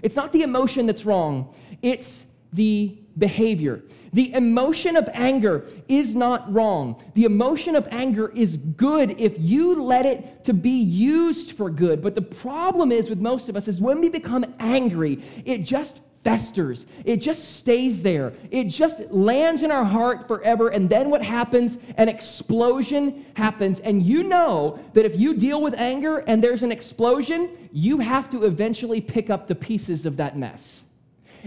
it's 0.03 0.17
not 0.17 0.33
the 0.33 0.43
emotion 0.43 0.87
that's 0.87 1.05
wrong, 1.05 1.55
it's 1.83 2.27
the 2.53 2.99
behavior. 3.19 3.83
The 4.13 4.33
emotion 4.33 4.95
of 4.97 5.09
anger 5.13 5.67
is 5.89 6.15
not 6.15 6.53
wrong. 6.53 7.03
The 7.15 7.25
emotion 7.25 7.75
of 7.75 7.89
anger 7.91 8.31
is 8.35 8.57
good 8.57 9.21
if 9.21 9.35
you 9.39 9.83
let 9.83 10.07
it 10.07 10.45
to 10.45 10.53
be 10.53 10.81
used 10.83 11.53
for 11.53 11.69
good. 11.69 12.01
But 12.01 12.15
the 12.15 12.23
problem 12.23 12.93
is 12.93 13.11
with 13.11 13.19
most 13.19 13.49
of 13.49 13.57
us 13.57 13.67
is 13.67 13.81
when 13.81 14.01
we 14.01 14.09
become 14.09 14.45
angry, 14.61 15.21
it 15.45 15.65
just 15.65 16.01
festers. 16.23 16.87
It 17.05 17.17
just 17.17 17.57
stays 17.57 18.03
there. 18.03 18.33
It 18.53 18.69
just 18.69 19.01
lands 19.11 19.65
in 19.65 19.73
our 19.73 19.85
heart 19.85 20.29
forever. 20.29 20.69
And 20.69 20.89
then 20.89 21.11
what 21.11 21.23
happens? 21.23 21.77
An 21.97 22.09
explosion 22.09 23.27
happens. 23.35 23.81
And 23.81 24.01
you 24.01 24.23
know 24.23 24.79
that 24.95 25.05
if 25.05 25.19
you 25.19 25.35
deal 25.35 25.61
with 25.61 25.75
anger 25.75 26.19
and 26.19 26.43
there's 26.43 26.63
an 26.63 26.71
explosion, 26.71 27.69
you 27.73 27.99
have 27.99 28.31
to 28.31 28.45
eventually 28.45 29.01
pick 29.01 29.29
up 29.29 29.49
the 29.49 29.57
pieces 29.57 30.07
of 30.07 30.17
that 30.19 30.39
mess. 30.39 30.84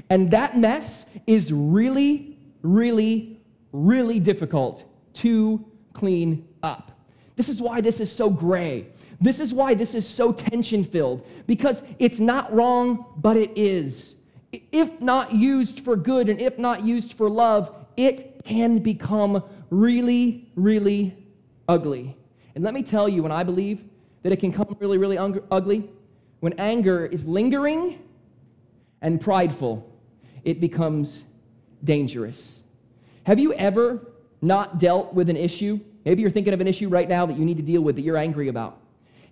And 0.09 0.31
that 0.31 0.57
mess 0.57 1.05
is 1.25 1.51
really, 1.51 2.37
really, 2.61 3.39
really 3.71 4.19
difficult 4.19 4.83
to 5.13 5.65
clean 5.93 6.47
up. 6.63 6.91
This 7.35 7.49
is 7.49 7.61
why 7.61 7.81
this 7.81 7.99
is 7.99 8.11
so 8.11 8.29
gray. 8.29 8.87
This 9.19 9.39
is 9.39 9.53
why 9.53 9.73
this 9.73 9.95
is 9.95 10.07
so 10.07 10.31
tension 10.31 10.83
filled, 10.83 11.25
because 11.47 11.81
it's 11.97 12.19
not 12.19 12.53
wrong, 12.53 13.05
but 13.17 13.35
it 13.35 13.51
is. 13.57 14.15
If 14.71 15.01
not 15.01 15.33
used 15.33 15.79
for 15.79 15.95
good 15.95 16.29
and 16.29 16.39
if 16.39 16.57
not 16.59 16.83
used 16.83 17.13
for 17.13 17.29
love, 17.29 17.73
it 17.95 18.43
can 18.45 18.77
become 18.79 19.43
really, 19.69 20.49
really 20.55 21.17
ugly. 21.67 22.15
And 22.55 22.63
let 22.63 22.73
me 22.73 22.83
tell 22.83 23.09
you, 23.09 23.23
when 23.23 23.31
I 23.31 23.43
believe 23.43 23.83
that 24.23 24.31
it 24.31 24.37
can 24.39 24.51
come 24.51 24.75
really, 24.79 24.97
really 24.97 25.17
un- 25.17 25.41
ugly, 25.51 25.89
when 26.39 26.53
anger 26.53 27.07
is 27.07 27.27
lingering 27.27 27.99
and 29.01 29.19
prideful, 29.19 29.89
it 30.43 30.59
becomes 30.59 31.23
dangerous. 31.83 32.59
Have 33.23 33.39
you 33.39 33.53
ever 33.53 34.07
not 34.41 34.79
dealt 34.79 35.13
with 35.13 35.29
an 35.29 35.37
issue? 35.37 35.79
Maybe 36.05 36.21
you're 36.21 36.31
thinking 36.31 36.53
of 36.53 36.61
an 36.61 36.67
issue 36.67 36.89
right 36.89 37.07
now 37.07 37.25
that 37.25 37.37
you 37.37 37.45
need 37.45 37.57
to 37.57 37.63
deal 37.63 37.81
with 37.81 37.95
that 37.95 38.01
you're 38.01 38.17
angry 38.17 38.47
about. 38.47 38.79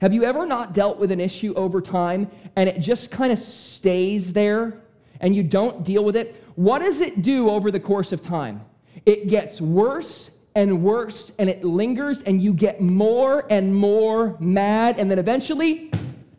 Have 0.01 0.13
you 0.13 0.25
ever 0.25 0.45
not 0.45 0.73
dealt 0.73 0.97
with 0.97 1.11
an 1.11 1.19
issue 1.19 1.53
over 1.55 1.79
time 1.79 2.29
and 2.55 2.67
it 2.67 2.79
just 2.79 3.11
kind 3.11 3.31
of 3.31 3.39
stays 3.39 4.33
there 4.33 4.81
and 5.21 5.35
you 5.35 5.41
don't 5.41 5.83
deal 5.83 6.03
with 6.03 6.15
it? 6.15 6.43
What 6.55 6.79
does 6.79 6.99
it 6.99 7.21
do 7.21 7.49
over 7.49 7.71
the 7.71 7.79
course 7.79 8.11
of 8.11 8.21
time? 8.21 8.61
It 9.05 9.27
gets 9.29 9.61
worse 9.61 10.31
and 10.53 10.83
worse 10.83 11.31
and 11.39 11.49
it 11.49 11.63
lingers 11.63 12.21
and 12.23 12.41
you 12.41 12.53
get 12.53 12.81
more 12.81 13.45
and 13.49 13.73
more 13.73 14.35
mad 14.39 14.99
and 14.99 15.09
then 15.09 15.19
eventually 15.19 15.91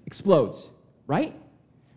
explodes, 0.06 0.68
right? 1.06 1.34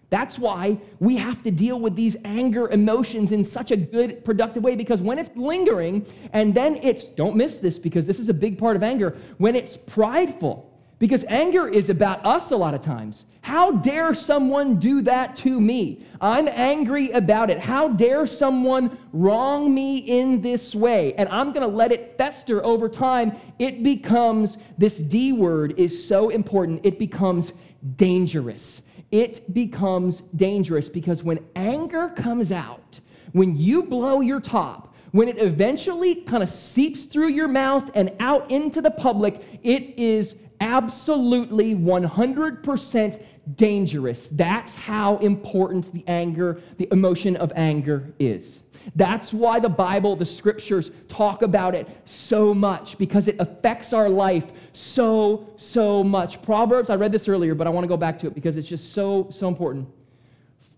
That's 0.10 0.40
why 0.40 0.80
we 1.00 1.18
have 1.18 1.44
to 1.44 1.52
deal 1.52 1.80
with 1.80 1.96
these 1.96 2.18
anger 2.26 2.68
emotions 2.70 3.32
in 3.32 3.44
such 3.44 3.72
a 3.72 3.78
good, 3.78 4.26
productive 4.26 4.64
way 4.64 4.76
because 4.76 5.02
when 5.02 5.20
it's 5.20 5.30
lingering 5.36 6.06
and 6.34 6.54
then 6.54 6.78
it's, 6.78 7.04
don't 7.04 7.36
miss 7.36 7.60
this 7.60 7.78
because 7.78 8.06
this 8.06 8.20
is 8.20 8.28
a 8.28 8.34
big 8.34 8.58
part 8.58 8.76
of 8.76 8.82
anger, 8.82 9.16
when 9.38 9.56
it's 9.56 9.78
prideful, 9.78 10.66
because 10.98 11.24
anger 11.30 11.68
is 11.68 11.90
about 11.90 12.26
us 12.26 12.52
a 12.52 12.58
lot 12.58 12.74
of 12.74 12.82
times. 12.82 13.26
How 13.42 13.72
dare 13.72 14.14
someone 14.14 14.76
do 14.76 15.02
that 15.04 15.36
to 15.38 15.62
me? 15.62 16.04
I'm 16.20 16.48
angry 16.50 17.12
about 17.12 17.50
it. 17.50 17.60
How 17.60 17.88
dare 17.88 18.26
someone 18.26 18.98
wrong 19.14 19.74
me 19.74 19.98
in 19.98 20.42
this 20.42 20.76
way? 20.76 21.14
And 21.14 21.30
I'm 21.30 21.54
going 21.54 21.68
to 21.68 21.74
let 21.74 21.92
it 21.92 22.18
fester 22.18 22.64
over 22.66 22.90
time. 22.90 23.38
It 23.58 23.82
becomes, 23.82 24.58
this 24.78 24.98
D 24.98 25.32
word 25.32 25.76
is 25.78 26.06
so 26.06 26.30
important, 26.30 26.82
it 26.84 27.00
becomes 27.00 27.54
dangerous. 27.96 28.82
It 29.12 29.54
becomes 29.54 30.22
dangerous 30.36 30.90
because 30.90 31.24
when 31.24 31.40
anger 31.56 32.10
comes 32.10 32.52
out, 32.52 33.00
when 33.32 33.56
you 33.56 33.84
blow 33.84 34.22
your 34.22 34.40
top, 34.40 34.94
when 35.12 35.28
it 35.28 35.40
eventually 35.40 36.16
kind 36.16 36.44
of 36.44 36.50
seeps 36.50 37.06
through 37.06 37.30
your 37.30 37.48
mouth 37.48 37.90
and 37.96 38.12
out 38.20 38.52
into 38.52 38.82
the 38.82 38.92
public, 38.92 39.60
it 39.64 39.98
is 39.98 40.36
absolutely 40.62 41.74
100% 41.76 43.24
dangerous. 43.56 44.30
That's 44.32 44.76
how 44.76 45.18
important 45.18 45.92
the 45.94 46.04
anger, 46.08 46.62
the 46.78 46.88
emotion 46.92 47.36
of 47.36 47.52
anger 47.56 48.14
is. 48.20 48.62
That's 48.96 49.34
why 49.34 49.60
the 49.60 49.70
Bible, 49.70 50.16
the 50.16 50.26
scriptures 50.26 50.92
talk 51.08 51.42
about 51.42 51.76
it 51.76 51.88
so 52.06 52.54
much 52.54 52.98
because 52.98 53.28
it 53.28 53.36
affects 53.40 53.94
our 53.94 54.10
life 54.10 54.52
so, 54.74 55.54
so 55.58 56.04
much. 56.04 56.42
Proverbs, 56.42 56.90
I 56.90 56.96
read 56.96 57.12
this 57.12 57.28
earlier, 57.28 57.56
but 57.56 57.68
I 57.68 57.70
want 57.70 57.84
to 57.84 57.90
go 57.90 57.98
back 57.98 58.18
to 58.20 58.28
it 58.28 58.34
because 58.34 58.58
it's 58.58 58.68
just 58.68 58.94
so, 58.94 59.28
so 59.32 59.48
important. 59.48 59.88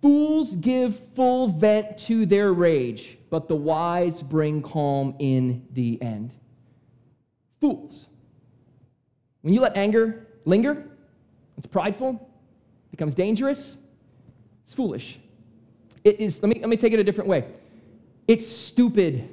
Fools 0.01 0.55
give 0.55 0.99
full 1.13 1.47
vent 1.47 1.95
to 1.99 2.25
their 2.25 2.53
rage, 2.53 3.19
but 3.29 3.47
the 3.47 3.55
wise 3.55 4.23
bring 4.23 4.61
calm 4.61 5.15
in 5.19 5.65
the 5.73 6.01
end. 6.01 6.31
Fools. 7.59 8.07
When 9.41 9.53
you 9.53 9.61
let 9.61 9.77
anger 9.77 10.27
linger, 10.45 10.87
it's 11.57 11.67
prideful, 11.67 12.30
becomes 12.91 13.15
dangerous, 13.15 13.77
it's 14.63 14.73
foolish. 14.73 15.19
It 16.03 16.19
is, 16.19 16.41
let 16.41 16.49
me, 16.49 16.59
let 16.59 16.69
me 16.69 16.77
take 16.77 16.93
it 16.93 16.99
a 16.99 17.03
different 17.03 17.29
way. 17.29 17.45
It's 18.27 18.47
stupid. 18.47 19.29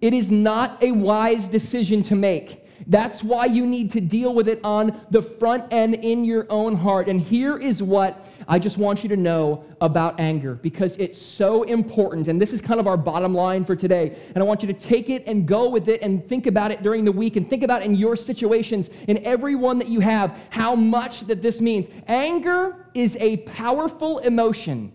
It 0.00 0.14
is 0.14 0.30
not 0.30 0.82
a 0.82 0.92
wise 0.92 1.48
decision 1.48 2.02
to 2.04 2.14
make. 2.14 2.61
That's 2.86 3.22
why 3.22 3.46
you 3.46 3.66
need 3.66 3.90
to 3.92 4.00
deal 4.00 4.34
with 4.34 4.48
it 4.48 4.60
on 4.64 5.00
the 5.10 5.22
front 5.22 5.72
end 5.72 5.94
in 5.94 6.24
your 6.24 6.46
own 6.50 6.76
heart. 6.76 7.08
And 7.08 7.20
here 7.20 7.56
is 7.56 7.82
what 7.82 8.26
I 8.48 8.58
just 8.58 8.78
want 8.78 9.02
you 9.02 9.08
to 9.10 9.16
know 9.16 9.64
about 9.80 10.18
anger 10.18 10.54
because 10.54 10.96
it's 10.96 11.20
so 11.20 11.62
important. 11.62 12.28
And 12.28 12.40
this 12.40 12.52
is 12.52 12.60
kind 12.60 12.80
of 12.80 12.86
our 12.86 12.96
bottom 12.96 13.34
line 13.34 13.64
for 13.64 13.76
today. 13.76 14.16
And 14.34 14.38
I 14.38 14.42
want 14.42 14.62
you 14.62 14.72
to 14.72 14.78
take 14.78 15.10
it 15.10 15.24
and 15.26 15.46
go 15.46 15.68
with 15.68 15.88
it 15.88 16.02
and 16.02 16.26
think 16.26 16.46
about 16.46 16.70
it 16.70 16.82
during 16.82 17.04
the 17.04 17.12
week 17.12 17.36
and 17.36 17.48
think 17.48 17.62
about 17.62 17.82
in 17.82 17.94
your 17.94 18.16
situations, 18.16 18.90
in 19.08 19.24
every 19.24 19.54
one 19.54 19.78
that 19.78 19.88
you 19.88 20.00
have, 20.00 20.36
how 20.50 20.74
much 20.74 21.26
that 21.26 21.42
this 21.42 21.60
means. 21.60 21.88
Anger 22.08 22.86
is 22.94 23.16
a 23.20 23.38
powerful 23.38 24.18
emotion, 24.18 24.92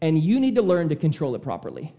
and 0.00 0.18
you 0.18 0.40
need 0.40 0.54
to 0.54 0.62
learn 0.62 0.88
to 0.88 0.96
control 0.96 1.34
it 1.34 1.42
properly. 1.42 1.94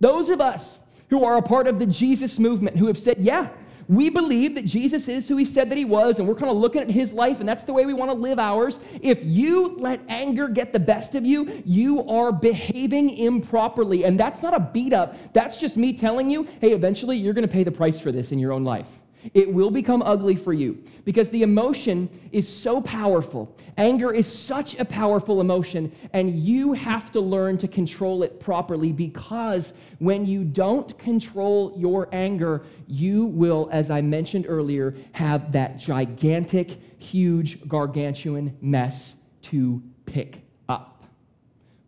Those 0.00 0.28
of 0.28 0.40
us 0.40 0.80
who 1.10 1.24
are 1.24 1.36
a 1.36 1.42
part 1.42 1.68
of 1.68 1.78
the 1.78 1.86
Jesus 1.86 2.38
movement 2.38 2.76
who 2.76 2.86
have 2.86 2.98
said, 2.98 3.18
yeah, 3.18 3.50
we 3.92 4.08
believe 4.08 4.54
that 4.54 4.64
Jesus 4.64 5.06
is 5.06 5.28
who 5.28 5.36
he 5.36 5.44
said 5.44 5.70
that 5.70 5.76
he 5.76 5.84
was, 5.84 6.18
and 6.18 6.26
we're 6.26 6.34
kind 6.34 6.50
of 6.50 6.56
looking 6.56 6.80
at 6.80 6.90
his 6.90 7.12
life, 7.12 7.40
and 7.40 7.48
that's 7.48 7.64
the 7.64 7.72
way 7.72 7.84
we 7.84 7.92
want 7.92 8.10
to 8.10 8.16
live 8.16 8.38
ours. 8.38 8.78
If 9.02 9.18
you 9.22 9.76
let 9.76 10.00
anger 10.08 10.48
get 10.48 10.72
the 10.72 10.80
best 10.80 11.14
of 11.14 11.26
you, 11.26 11.62
you 11.66 12.08
are 12.08 12.32
behaving 12.32 13.10
improperly. 13.10 14.04
And 14.04 14.18
that's 14.18 14.42
not 14.42 14.54
a 14.54 14.60
beat 14.60 14.92
up, 14.92 15.14
that's 15.34 15.58
just 15.58 15.76
me 15.76 15.92
telling 15.92 16.30
you, 16.30 16.48
hey, 16.60 16.72
eventually 16.72 17.18
you're 17.18 17.34
going 17.34 17.46
to 17.46 17.52
pay 17.52 17.64
the 17.64 17.70
price 17.70 18.00
for 18.00 18.10
this 18.10 18.32
in 18.32 18.38
your 18.38 18.52
own 18.52 18.64
life. 18.64 18.88
It 19.34 19.52
will 19.52 19.70
become 19.70 20.02
ugly 20.02 20.36
for 20.36 20.52
you 20.52 20.82
because 21.04 21.30
the 21.30 21.42
emotion 21.42 22.08
is 22.32 22.48
so 22.48 22.80
powerful. 22.80 23.56
Anger 23.76 24.12
is 24.12 24.26
such 24.26 24.78
a 24.78 24.84
powerful 24.84 25.40
emotion, 25.40 25.92
and 26.12 26.38
you 26.38 26.72
have 26.72 27.10
to 27.12 27.20
learn 27.20 27.56
to 27.58 27.68
control 27.68 28.22
it 28.22 28.40
properly 28.40 28.92
because 28.92 29.72
when 29.98 30.26
you 30.26 30.44
don't 30.44 30.98
control 30.98 31.74
your 31.76 32.08
anger, 32.12 32.64
you 32.86 33.26
will, 33.26 33.68
as 33.72 33.90
I 33.90 34.00
mentioned 34.00 34.46
earlier, 34.48 34.94
have 35.12 35.52
that 35.52 35.78
gigantic, 35.78 36.78
huge, 36.98 37.66
gargantuan 37.68 38.56
mess 38.60 39.14
to 39.42 39.82
pick 40.06 40.42
up. 40.68 41.04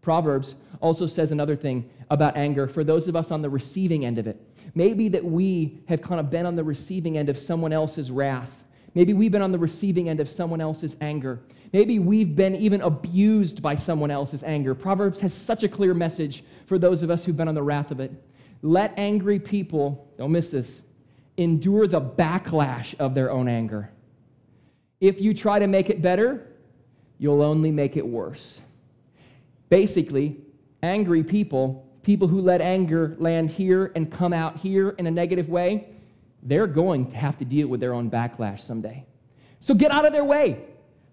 Proverbs 0.03 0.55
also 0.81 1.07
says 1.07 1.33
another 1.33 1.57
thing 1.57 1.89
about 2.11 2.37
anger 2.37 2.69
for 2.69 2.85
those 2.85 3.09
of 3.09 3.17
us 3.17 3.31
on 3.31 3.43
the 3.43 3.49
receiving 3.49 4.05
end 4.05 4.19
of 4.19 4.27
it. 4.27 4.41
Maybe 4.75 5.09
that 5.11 5.25
we 5.25 5.81
have 5.87 6.03
kind 6.03 6.21
of 6.21 6.31
been 6.31 6.47
on 6.47 6.57
the 6.57 6.65
receiving 6.65 7.17
end 7.17 7.29
of 7.29 7.39
someone 7.39 7.73
else's 7.73 8.11
wrath. 8.11 8.51
Maybe 8.95 9.13
we've 9.13 9.33
been 9.33 9.43
on 9.43 9.53
the 9.53 9.59
receiving 9.59 10.09
end 10.09 10.21
of 10.21 10.29
someone 10.29 10.61
else's 10.61 10.97
anger. 11.01 11.41
Maybe 11.73 11.99
we've 11.99 12.37
been 12.37 12.55
even 12.55 12.81
abused 12.81 13.61
by 13.61 13.75
someone 13.75 14.11
else's 14.11 14.43
anger. 14.45 14.75
Proverbs 14.75 15.21
has 15.21 15.35
such 15.35 15.65
a 15.65 15.69
clear 15.69 15.95
message 15.95 16.45
for 16.67 16.79
those 16.79 17.03
of 17.03 17.11
us 17.11 17.25
who've 17.25 17.37
been 17.37 17.49
on 17.49 17.55
the 17.55 17.63
wrath 17.63 17.91
of 17.91 18.01
it. 18.01 18.13
Let 18.63 18.95
angry 18.97 19.39
people, 19.39 20.09
don't 20.17 20.33
miss 20.33 20.51
this, 20.51 20.81
endure 21.37 21.87
the 21.87 22.01
backlash 22.01 22.95
of 22.99 23.15
their 23.15 23.31
own 23.31 23.49
anger. 23.49 23.91
If 25.01 25.21
you 25.21 25.35
try 25.35 25.59
to 25.59 25.67
make 25.67 25.91
it 25.91 26.01
better, 26.01 26.47
you'll 27.19 27.43
only 27.43 27.71
make 27.71 27.97
it 27.97 28.07
worse. 28.07 28.61
Basically, 29.69 30.37
angry 30.83 31.25
people 31.25 31.84
people 32.05 32.29
who 32.29 32.41
let 32.41 32.61
anger 32.61 33.17
land 33.19 33.51
here 33.51 33.91
and 33.97 34.11
come 34.11 34.33
out 34.33 34.57
here 34.59 34.91
in 34.91 35.07
a 35.07 35.11
negative 35.11 35.49
way, 35.49 35.89
they're 36.43 36.67
going 36.67 37.11
to 37.11 37.17
have 37.17 37.39
to 37.39 37.45
deal 37.45 37.67
with 37.69 37.81
their 37.81 37.95
own 37.95 38.11
backlash 38.11 38.61
someday. 38.61 39.05
So 39.61 39.75
get 39.75 39.91
out 39.91 40.05
of 40.05 40.13
their 40.13 40.25
way. 40.25 40.63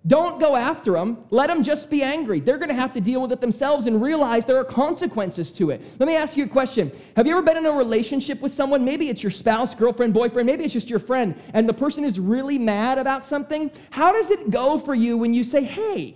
Don't 0.07 0.39
go 0.39 0.55
after 0.55 0.93
them. 0.93 1.25
Let 1.29 1.47
them 1.47 1.61
just 1.61 1.89
be 1.89 2.01
angry. 2.01 2.39
They're 2.39 2.57
going 2.57 2.69
to 2.69 2.75
have 2.75 2.91
to 2.93 3.01
deal 3.01 3.21
with 3.21 3.31
it 3.31 3.39
themselves 3.39 3.85
and 3.85 4.01
realize 4.01 4.45
there 4.45 4.57
are 4.57 4.63
consequences 4.63 5.53
to 5.53 5.69
it. 5.69 5.81
Let 5.99 6.07
me 6.07 6.15
ask 6.15 6.35
you 6.35 6.45
a 6.45 6.47
question. 6.47 6.91
Have 7.15 7.27
you 7.27 7.33
ever 7.37 7.43
been 7.43 7.57
in 7.57 7.67
a 7.67 7.71
relationship 7.71 8.41
with 8.41 8.51
someone? 8.51 8.83
Maybe 8.83 9.09
it's 9.09 9.21
your 9.21 9.31
spouse, 9.31 9.75
girlfriend, 9.75 10.13
boyfriend, 10.13 10.47
maybe 10.47 10.63
it's 10.63 10.73
just 10.73 10.89
your 10.89 10.99
friend, 10.99 11.39
and 11.53 11.69
the 11.69 11.73
person 11.73 12.03
is 12.03 12.19
really 12.19 12.57
mad 12.57 12.97
about 12.97 13.23
something. 13.23 13.69
How 13.91 14.11
does 14.11 14.31
it 14.31 14.49
go 14.49 14.79
for 14.79 14.95
you 14.95 15.19
when 15.19 15.35
you 15.35 15.43
say, 15.43 15.63
hey, 15.63 16.15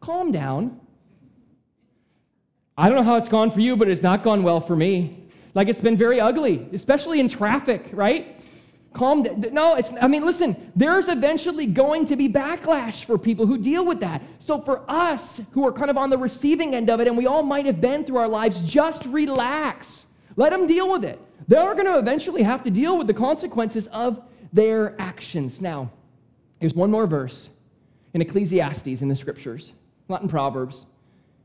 calm 0.00 0.30
down? 0.30 0.80
I 2.76 2.88
don't 2.88 2.96
know 2.96 3.04
how 3.04 3.16
it's 3.16 3.28
gone 3.28 3.50
for 3.50 3.60
you, 3.60 3.76
but 3.76 3.88
it's 3.88 4.02
not 4.02 4.22
gone 4.22 4.42
well 4.42 4.60
for 4.60 4.74
me. 4.74 5.24
Like 5.54 5.68
it's 5.68 5.80
been 5.80 5.96
very 5.96 6.20
ugly, 6.20 6.68
especially 6.72 7.20
in 7.20 7.28
traffic, 7.28 7.88
right? 7.92 8.40
Calm 8.92 9.22
down. 9.22 9.44
No, 9.52 9.74
it's, 9.74 9.92
I 10.00 10.08
mean, 10.08 10.24
listen, 10.26 10.72
there's 10.74 11.08
eventually 11.08 11.66
going 11.66 12.04
to 12.06 12.16
be 12.16 12.28
backlash 12.28 13.04
for 13.04 13.16
people 13.16 13.46
who 13.46 13.58
deal 13.58 13.84
with 13.84 14.00
that. 14.00 14.22
So 14.40 14.60
for 14.60 14.82
us 14.88 15.40
who 15.52 15.66
are 15.66 15.72
kind 15.72 15.90
of 15.90 15.96
on 15.96 16.10
the 16.10 16.18
receiving 16.18 16.74
end 16.74 16.90
of 16.90 17.00
it, 17.00 17.06
and 17.06 17.16
we 17.16 17.26
all 17.26 17.42
might 17.42 17.66
have 17.66 17.80
been 17.80 18.04
through 18.04 18.18
our 18.18 18.28
lives, 18.28 18.60
just 18.60 19.06
relax. 19.06 20.06
Let 20.36 20.50
them 20.50 20.66
deal 20.66 20.90
with 20.90 21.04
it. 21.04 21.20
They're 21.46 21.74
going 21.74 21.86
to 21.86 21.98
eventually 21.98 22.42
have 22.42 22.64
to 22.64 22.70
deal 22.70 22.98
with 22.98 23.06
the 23.06 23.14
consequences 23.14 23.86
of 23.88 24.20
their 24.52 25.00
actions. 25.00 25.60
Now, 25.60 25.90
here's 26.58 26.74
one 26.74 26.90
more 26.90 27.06
verse 27.06 27.50
in 28.14 28.20
Ecclesiastes 28.20 29.02
in 29.02 29.08
the 29.08 29.16
scriptures, 29.16 29.72
not 30.08 30.22
in 30.22 30.28
Proverbs. 30.28 30.86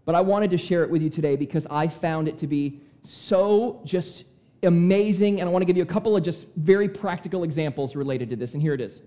But 0.06 0.16
I 0.16 0.22
wanted 0.22 0.50
to 0.52 0.58
share 0.58 0.84
it 0.84 0.90
with 0.90 1.02
you 1.02 1.10
today 1.10 1.36
because 1.36 1.68
I 1.70 1.88
found 1.88 2.28
it 2.28 2.38
to 2.40 2.48
be 2.48 2.80
so 3.04 3.82
just 3.86 4.26
amazing. 4.64 5.40
And 5.40 5.50
I 5.50 5.52
want 5.52 5.62
to 5.62 5.66
give 5.66 5.78
you 5.78 5.84
a 5.84 5.88
couple 5.88 6.16
of 6.16 6.24
just 6.24 6.48
very 6.56 6.90
practical 6.90 7.44
examples 7.44 7.96
related 7.96 8.30
to 8.32 8.36
this. 8.36 8.54
And 8.54 8.62
here 8.62 8.74
it 8.74 8.82
is 8.82 9.02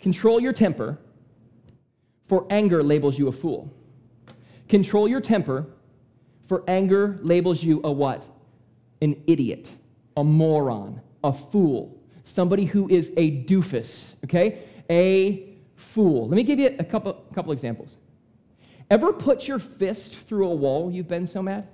Control 0.00 0.40
your 0.40 0.52
temper, 0.52 0.98
for 2.26 2.46
anger 2.50 2.82
labels 2.82 3.18
you 3.18 3.28
a 3.28 3.32
fool. 3.32 3.72
Control 4.68 5.08
your 5.08 5.20
temper, 5.20 5.66
for 6.46 6.62
anger 6.68 7.18
labels 7.22 7.62
you 7.62 7.80
a 7.84 7.90
what? 7.90 8.26
An 9.00 9.20
idiot, 9.26 9.72
a 10.16 10.22
moron, 10.22 11.00
a 11.24 11.32
fool, 11.32 11.98
somebody 12.24 12.64
who 12.64 12.88
is 12.88 13.12
a 13.16 13.42
doofus, 13.44 14.14
okay? 14.24 14.60
A 14.90 15.56
fool. 15.76 16.28
Let 16.28 16.36
me 16.36 16.42
give 16.42 16.58
you 16.58 16.76
a 16.78 16.84
couple, 16.84 17.14
couple 17.34 17.52
examples. 17.52 17.96
Ever 18.90 19.12
put 19.12 19.46
your 19.46 19.58
fist 19.58 20.14
through 20.14 20.48
a 20.48 20.54
wall 20.54 20.90
you've 20.90 21.08
been 21.08 21.26
so 21.26 21.42
mad? 21.42 21.68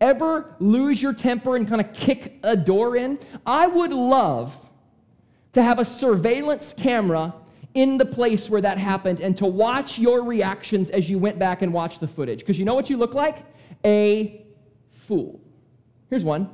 Ever 0.00 0.54
lose 0.60 1.00
your 1.00 1.12
temper 1.12 1.56
and 1.56 1.66
kind 1.66 1.80
of 1.80 1.92
kick 1.92 2.38
a 2.42 2.56
door 2.56 2.96
in? 2.96 3.18
I 3.44 3.66
would 3.66 3.92
love 3.92 4.54
to 5.54 5.62
have 5.62 5.78
a 5.78 5.84
surveillance 5.84 6.74
camera 6.76 7.34
in 7.74 7.98
the 7.98 8.04
place 8.04 8.48
where 8.48 8.60
that 8.60 8.78
happened 8.78 9.20
and 9.20 9.36
to 9.36 9.46
watch 9.46 9.98
your 9.98 10.22
reactions 10.22 10.90
as 10.90 11.10
you 11.10 11.18
went 11.18 11.38
back 11.38 11.62
and 11.62 11.72
watched 11.72 12.00
the 12.00 12.08
footage. 12.08 12.40
Because 12.40 12.58
you 12.58 12.64
know 12.64 12.74
what 12.74 12.88
you 12.88 12.96
look 12.96 13.14
like? 13.14 13.44
A 13.84 14.46
fool. 14.92 15.40
Here's 16.08 16.24
one. 16.24 16.50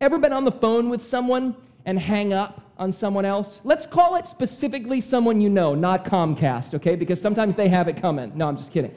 Ever 0.00 0.18
been 0.18 0.32
on 0.32 0.44
the 0.44 0.52
phone 0.52 0.90
with 0.90 1.02
someone 1.02 1.56
and 1.84 1.98
hang 1.98 2.32
up 2.32 2.63
on 2.76 2.92
someone 2.92 3.24
else? 3.24 3.60
Let's 3.64 3.86
call 3.86 4.16
it 4.16 4.26
specifically 4.26 5.00
someone 5.00 5.40
you 5.40 5.48
know, 5.48 5.74
not 5.74 6.04
Comcast, 6.04 6.74
okay? 6.74 6.96
Because 6.96 7.20
sometimes 7.20 7.56
they 7.56 7.68
have 7.68 7.88
it 7.88 7.96
coming. 7.96 8.32
No, 8.34 8.48
I'm 8.48 8.56
just 8.56 8.72
kidding. 8.72 8.94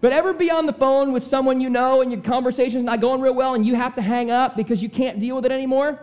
But 0.00 0.12
ever 0.12 0.34
be 0.34 0.50
on 0.50 0.66
the 0.66 0.72
phone 0.72 1.12
with 1.12 1.24
someone 1.24 1.60
you 1.60 1.70
know 1.70 2.02
and 2.02 2.12
your 2.12 2.20
conversation's 2.20 2.84
not 2.84 3.00
going 3.00 3.22
real 3.22 3.34
well 3.34 3.54
and 3.54 3.64
you 3.64 3.74
have 3.74 3.94
to 3.94 4.02
hang 4.02 4.30
up 4.30 4.54
because 4.54 4.82
you 4.82 4.90
can't 4.90 5.18
deal 5.18 5.36
with 5.36 5.46
it 5.46 5.52
anymore? 5.52 5.98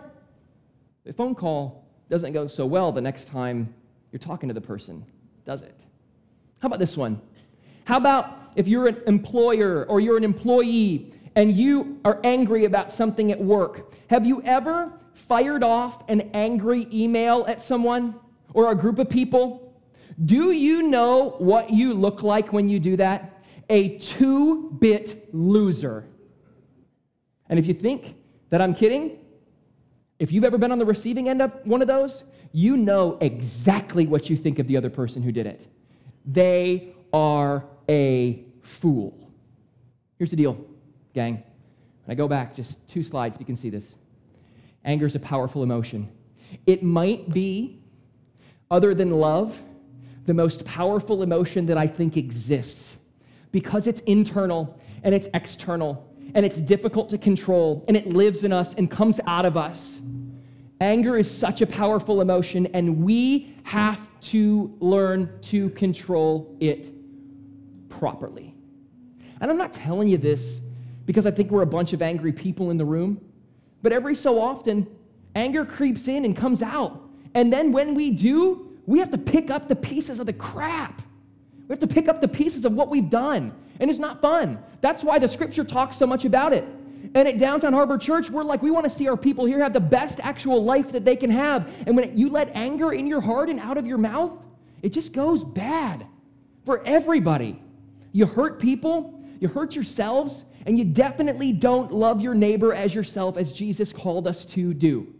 The 1.04 1.12
phone 1.12 1.34
call 1.34 1.86
doesn't 2.10 2.32
go 2.32 2.46
so 2.46 2.66
well 2.66 2.90
the 2.90 3.00
next 3.00 3.28
time 3.28 3.72
you're 4.10 4.18
talking 4.18 4.48
to 4.48 4.54
the 4.54 4.60
person, 4.60 5.04
does 5.44 5.62
it? 5.62 5.74
How 6.58 6.66
about 6.66 6.80
this 6.80 6.96
one? 6.96 7.20
How 7.84 7.96
about 7.96 8.52
if 8.56 8.68
you're 8.68 8.88
an 8.88 9.00
employer 9.06 9.86
or 9.88 10.00
you're 10.00 10.16
an 10.16 10.24
employee 10.24 11.12
and 11.34 11.52
you 11.52 12.00
are 12.04 12.20
angry 12.24 12.64
about 12.64 12.92
something 12.92 13.32
at 13.32 13.40
work? 13.40 13.92
Have 14.08 14.26
you 14.26 14.42
ever 14.42 14.92
fired 15.14 15.62
off 15.62 16.08
an 16.08 16.30
angry 16.34 16.88
email 16.92 17.44
at 17.46 17.62
someone 17.62 18.14
or 18.54 18.70
a 18.70 18.74
group 18.74 18.98
of 18.98 19.08
people? 19.08 19.74
Do 20.24 20.52
you 20.52 20.82
know 20.82 21.36
what 21.38 21.70
you 21.70 21.94
look 21.94 22.22
like 22.22 22.52
when 22.52 22.68
you 22.68 22.78
do 22.78 22.96
that? 22.96 23.42
A 23.68 23.96
two 23.98 24.70
bit 24.72 25.28
loser. 25.34 26.06
And 27.48 27.58
if 27.58 27.66
you 27.66 27.74
think 27.74 28.16
that 28.50 28.60
I'm 28.60 28.74
kidding, 28.74 29.18
if 30.18 30.30
you've 30.30 30.44
ever 30.44 30.58
been 30.58 30.72
on 30.72 30.78
the 30.78 30.84
receiving 30.84 31.28
end 31.28 31.42
of 31.42 31.52
one 31.64 31.82
of 31.82 31.88
those, 31.88 32.24
you 32.52 32.76
know 32.76 33.18
exactly 33.20 34.06
what 34.06 34.30
you 34.30 34.36
think 34.36 34.58
of 34.58 34.66
the 34.66 34.76
other 34.76 34.90
person 34.90 35.22
who 35.22 35.32
did 35.32 35.46
it. 35.46 35.66
They 36.24 36.94
are 37.12 37.64
a 37.88 38.44
fool. 38.60 39.30
Here's 40.18 40.30
the 40.30 40.36
deal, 40.36 40.64
gang. 41.14 41.42
When 42.04 42.12
I 42.12 42.14
go 42.14 42.28
back 42.28 42.54
just 42.54 42.86
two 42.86 43.02
slides, 43.02 43.38
you 43.40 43.46
can 43.46 43.56
see 43.56 43.70
this. 43.70 43.96
Anger 44.84 45.06
is 45.06 45.14
a 45.14 45.20
powerful 45.20 45.62
emotion. 45.62 46.10
It 46.66 46.82
might 46.82 47.30
be, 47.30 47.80
other 48.70 48.94
than 48.94 49.10
love, 49.10 49.60
the 50.26 50.34
most 50.34 50.64
powerful 50.64 51.22
emotion 51.22 51.66
that 51.66 51.78
I 51.78 51.86
think 51.86 52.16
exists 52.16 52.96
because 53.50 53.86
it's 53.86 54.00
internal 54.02 54.78
and 55.02 55.14
it's 55.14 55.28
external 55.34 56.08
and 56.34 56.46
it's 56.46 56.60
difficult 56.60 57.08
to 57.10 57.18
control 57.18 57.84
and 57.88 57.96
it 57.96 58.06
lives 58.06 58.44
in 58.44 58.52
us 58.52 58.74
and 58.74 58.90
comes 58.90 59.20
out 59.26 59.44
of 59.44 59.56
us. 59.56 60.00
Anger 60.80 61.16
is 61.16 61.30
such 61.30 61.60
a 61.60 61.66
powerful 61.66 62.20
emotion, 62.20 62.66
and 62.74 63.04
we 63.04 63.54
have 63.62 64.00
to 64.20 64.76
learn 64.80 65.30
to 65.42 65.70
control 65.70 66.56
it 66.58 66.90
properly. 67.88 68.52
And 69.40 69.48
I'm 69.48 69.56
not 69.56 69.72
telling 69.72 70.08
you 70.08 70.18
this 70.18 70.58
because 71.06 71.24
I 71.24 71.30
think 71.30 71.52
we're 71.52 71.62
a 71.62 71.66
bunch 71.66 71.92
of 71.92 72.02
angry 72.02 72.32
people 72.32 72.72
in 72.72 72.78
the 72.78 72.84
room, 72.84 73.20
but 73.82 73.92
every 73.92 74.14
so 74.14 74.40
often, 74.40 74.86
anger 75.34 75.64
creeps 75.64 76.08
in 76.08 76.24
and 76.24 76.36
comes 76.36 76.62
out. 76.62 77.02
And 77.34 77.52
then 77.52 77.72
when 77.72 77.94
we 77.94 78.10
do, 78.10 78.76
we 78.86 78.98
have 78.98 79.10
to 79.10 79.18
pick 79.18 79.50
up 79.50 79.68
the 79.68 79.76
pieces 79.76 80.20
of 80.20 80.26
the 80.26 80.32
crap. 80.32 81.02
We 81.68 81.72
have 81.72 81.80
to 81.80 81.86
pick 81.86 82.08
up 82.08 82.20
the 82.20 82.28
pieces 82.28 82.64
of 82.64 82.72
what 82.72 82.88
we've 82.88 83.08
done. 83.08 83.52
And 83.80 83.90
it's 83.90 83.98
not 83.98 84.20
fun. 84.20 84.58
That's 84.80 85.02
why 85.02 85.18
the 85.18 85.28
scripture 85.28 85.64
talks 85.64 85.96
so 85.96 86.06
much 86.06 86.24
about 86.24 86.52
it. 86.52 86.64
And 87.14 87.28
at 87.28 87.38
Downtown 87.38 87.72
Harbor 87.72 87.98
Church, 87.98 88.30
we're 88.30 88.44
like, 88.44 88.62
we 88.62 88.70
want 88.70 88.84
to 88.84 88.90
see 88.90 89.08
our 89.08 89.16
people 89.16 89.44
here 89.44 89.60
have 89.62 89.72
the 89.72 89.80
best 89.80 90.20
actual 90.20 90.62
life 90.62 90.92
that 90.92 91.04
they 91.04 91.16
can 91.16 91.30
have. 91.30 91.72
And 91.86 91.96
when 91.96 92.16
you 92.16 92.28
let 92.28 92.54
anger 92.54 92.92
in 92.92 93.06
your 93.06 93.20
heart 93.20 93.48
and 93.48 93.58
out 93.58 93.76
of 93.76 93.86
your 93.86 93.98
mouth, 93.98 94.32
it 94.82 94.90
just 94.92 95.12
goes 95.12 95.42
bad 95.42 96.06
for 96.64 96.82
everybody. 96.84 97.60
You 98.12 98.26
hurt 98.26 98.58
people, 98.58 99.21
you 99.42 99.48
hurt 99.48 99.74
yourselves, 99.74 100.44
and 100.66 100.78
you 100.78 100.84
definitely 100.84 101.52
don't 101.52 101.92
love 101.92 102.22
your 102.22 102.32
neighbor 102.32 102.72
as 102.72 102.94
yourself 102.94 103.36
as 103.36 103.52
Jesus 103.52 103.92
called 103.92 104.28
us 104.28 104.44
to 104.46 104.72
do. 104.72 105.12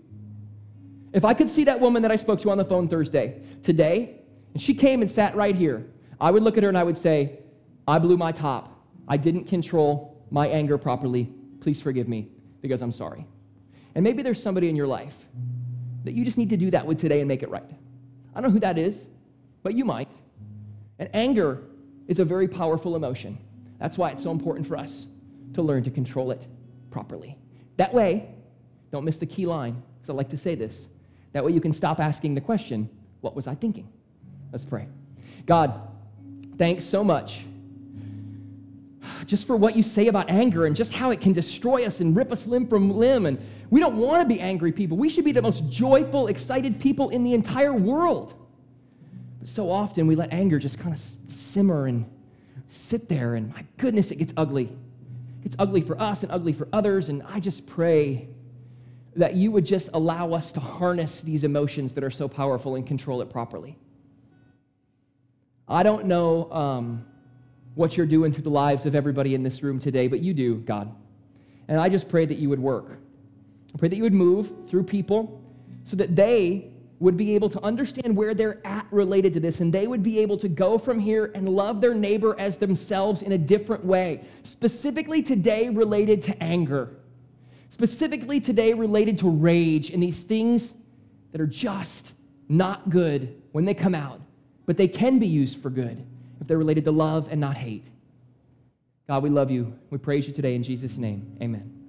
If 1.13 1.25
I 1.25 1.35
could 1.35 1.51
see 1.51 1.65
that 1.65 1.81
woman 1.81 2.03
that 2.03 2.13
I 2.13 2.17
spoke 2.17 2.41
to 2.43 2.51
on 2.51 2.57
the 2.57 2.65
phone 2.65 2.87
Thursday 2.87 3.43
today, 3.65 4.21
and 4.55 4.63
she 4.63 4.75
came 4.75 5.03
and 5.03 5.11
sat 5.11 5.35
right 5.35 5.57
here, 5.57 5.85
I 6.21 6.31
would 6.31 6.45
look 6.45 6.57
at 6.57 6.63
her 6.63 6.69
and 6.69 6.79
I 6.79 6.85
would 6.85 6.97
say, 6.97 7.41
I 7.89 7.99
blew 7.99 8.17
my 8.17 8.31
top. 8.31 8.81
I 9.09 9.17
didn't 9.17 9.45
control 9.45 10.25
my 10.31 10.47
anger 10.47 10.79
properly. 10.79 11.29
Please 11.61 11.81
forgive 11.81 12.09
me 12.09 12.29
because 12.61 12.81
I'm 12.81 12.93
sorry. 12.93 13.27
And 13.97 14.05
maybe 14.05 14.23
there's 14.23 14.41
somebody 14.41 14.69
in 14.69 14.77
your 14.77 14.87
life 14.87 15.17
that 16.05 16.13
you 16.13 16.25
just 16.25 16.39
need 16.39 16.51
to 16.51 16.57
do 16.57 16.71
that 16.71 16.87
with 16.87 16.99
today 17.01 17.19
and 17.19 17.27
make 17.27 17.43
it 17.43 17.51
right. 17.51 17.69
I 18.35 18.41
don't 18.41 18.51
know 18.51 18.55
who 18.55 18.61
that 18.61 18.79
is, 18.79 19.01
but 19.65 19.75
you 19.75 19.85
might. 19.85 20.09
And 21.01 21.11
anger 21.13 21.65
is 22.07 22.21
a 22.21 22.25
very 22.25 22.47
powerful 22.47 22.95
emotion. 22.95 23.37
That's 23.83 23.99
why 23.99 24.11
it's 24.13 24.23
so 24.23 24.31
important 24.31 24.65
for 24.65 24.77
us 24.77 25.09
to 25.55 25.63
learn 25.63 25.83
to 25.83 25.91
control 25.91 26.31
it 26.31 26.47
properly. 26.93 27.37
That 27.79 27.93
way, 27.93 28.33
don't 28.93 29.05
miss 29.05 29.19
the 29.19 29.27
key 29.27 29.45
line, 29.45 29.83
because 29.97 30.09
I 30.09 30.13
like 30.13 30.29
to 30.29 30.39
say 30.39 30.55
this. 30.55 30.87
That 31.33 31.45
way, 31.45 31.51
you 31.51 31.61
can 31.61 31.73
stop 31.73 31.99
asking 31.99 32.37
the 32.37 32.41
question, 32.41 32.89
What 33.23 33.35
was 33.35 33.49
I 33.49 33.57
thinking? 33.57 33.91
Let's 34.53 34.65
pray. 34.65 34.87
God, 35.47 35.81
thanks 36.59 36.85
so 36.85 37.03
much 37.03 37.45
just 39.27 39.49
for 39.49 39.57
what 39.57 39.75
you 39.77 39.83
say 39.83 40.07
about 40.07 40.31
anger 40.31 40.67
and 40.67 40.77
just 40.77 40.93
how 40.93 41.11
it 41.11 41.21
can 41.21 41.33
destroy 41.33 41.85
us 41.85 41.99
and 41.99 42.17
rip 42.17 42.31
us 42.31 42.47
limb 42.47 42.69
from 42.69 42.97
limb. 42.97 43.27
And 43.27 43.45
we 43.71 43.81
don't 43.81 43.97
want 43.97 44.23
to 44.23 44.29
be 44.29 44.41
angry 44.41 44.71
people. 44.71 44.97
We 44.97 45.09
should 45.09 45.25
be 45.25 45.33
the 45.33 45.43
most 45.43 45.69
joyful, 45.69 46.29
excited 46.29 46.81
people 46.81 47.09
in 47.11 47.25
the 47.25 47.35
entire 47.35 47.75
world. 47.75 48.35
But 49.41 49.49
so 49.49 49.71
often 49.71 50.07
we 50.07 50.15
let 50.15 50.33
anger 50.33 50.61
just 50.61 50.79
kind 50.79 50.95
of 50.95 51.03
simmer 51.29 51.89
and 51.89 52.05
sit 52.73 53.09
there, 53.09 53.35
and 53.35 53.53
my 53.55 53.65
goodness, 53.77 54.11
it 54.11 54.17
gets 54.17 54.33
ugly. 54.37 54.65
It 54.65 55.43
gets 55.43 55.57
ugly 55.59 55.83
for 55.83 56.01
us 56.01 56.23
and 56.23 56.33
ugly 56.33 56.53
for 56.53 56.69
others. 56.73 57.09
And 57.09 57.23
I 57.23 57.41
just 57.41 57.67
pray 57.67 58.29
that 59.17 59.35
you 59.35 59.51
would 59.51 59.67
just 59.67 59.91
allow 59.93 60.33
us 60.33 60.53
to 60.53 60.61
harness 60.61 61.21
these 61.21 61.45
emotions 61.45 61.93
that 61.95 62.05
are 62.05 62.11
so 62.11 62.29
powerful 62.29 62.77
and 62.77 62.87
control 62.87 63.21
it 63.21 63.31
properly. 63.31 63.77
I 65.69 65.83
don't 65.83 66.07
know. 66.07 66.51
Um, 66.51 67.05
what 67.75 67.97
you're 67.97 68.07
doing 68.07 68.33
through 68.33 68.43
the 68.43 68.51
lives 68.51 68.87
of 68.87 68.95
everybody 68.95 69.35
in 69.35 69.43
this 69.43 69.63
room 69.63 69.79
today, 69.79 70.09
but 70.09 70.21
you 70.21 70.35
do, 70.35 70.57
God. 70.57 70.95
And 71.69 71.81
I 71.81 71.89
just 71.89 72.09
pray 72.09 72.27
that 72.27 72.37
you 72.37 72.49
would 72.51 72.61
work. 72.61 72.99
I 73.75 73.79
pray 73.79 73.89
that 73.89 73.97
you 73.97 74.03
would 74.03 74.13
move 74.13 74.53
through 74.69 74.85
people 74.85 75.41
so 75.85 75.97
that 75.97 76.15
they 76.15 76.72
would 77.03 77.17
be 77.17 77.35
able 77.35 77.51
to 77.51 77.63
understand 77.65 78.17
where 78.17 78.33
they're 78.33 78.65
at 78.65 78.87
related 78.93 79.35
to 79.35 79.41
this, 79.41 79.59
and 79.59 79.73
they 79.73 79.89
would 79.89 80.05
be 80.05 80.21
able 80.21 80.37
to 80.37 80.49
go 80.49 80.79
from 80.79 81.01
here 81.01 81.33
and 81.35 81.49
love 81.49 81.81
their 81.81 81.95
neighbor 81.95 82.39
as 82.39 82.57
themselves 82.57 83.23
in 83.23 83.33
a 83.33 83.39
different 83.39 83.85
way. 83.85 84.23
Specifically 84.45 85.21
today, 85.21 85.69
related 85.69 86.23
to 86.23 86.43
anger. 86.43 86.91
Specifically 87.73 88.41
today, 88.41 88.73
related 88.73 89.19
to 89.19 89.29
rage 89.29 89.91
and 89.91 90.01
these 90.01 90.23
things 90.23 90.75
that 91.33 91.41
are 91.41 91.47
just 91.47 92.15
not 92.49 92.89
good 92.89 93.43
when 93.51 93.65
they 93.65 93.75
come 93.75 93.97
out, 93.97 94.21
but 94.67 94.77
they 94.77 94.89
can 94.89 95.19
be 95.19 95.27
used 95.27 95.61
for 95.61 95.71
good 95.71 96.07
if 96.41 96.47
they're 96.47 96.59
related 96.59 96.85
to 96.85 96.93
love 96.93 97.27
and 97.31 97.41
not 97.41 97.57
hate. 97.57 97.85
God, 99.09 99.25
we 99.25 99.31
love 99.31 99.51
you. 99.51 99.77
We 99.91 99.99
praise 99.99 100.29
you 100.29 100.35
today 100.35 100.55
in 100.55 100.63
Jesus' 100.63 100.97
name. 100.97 101.37
Amen. 101.43 101.82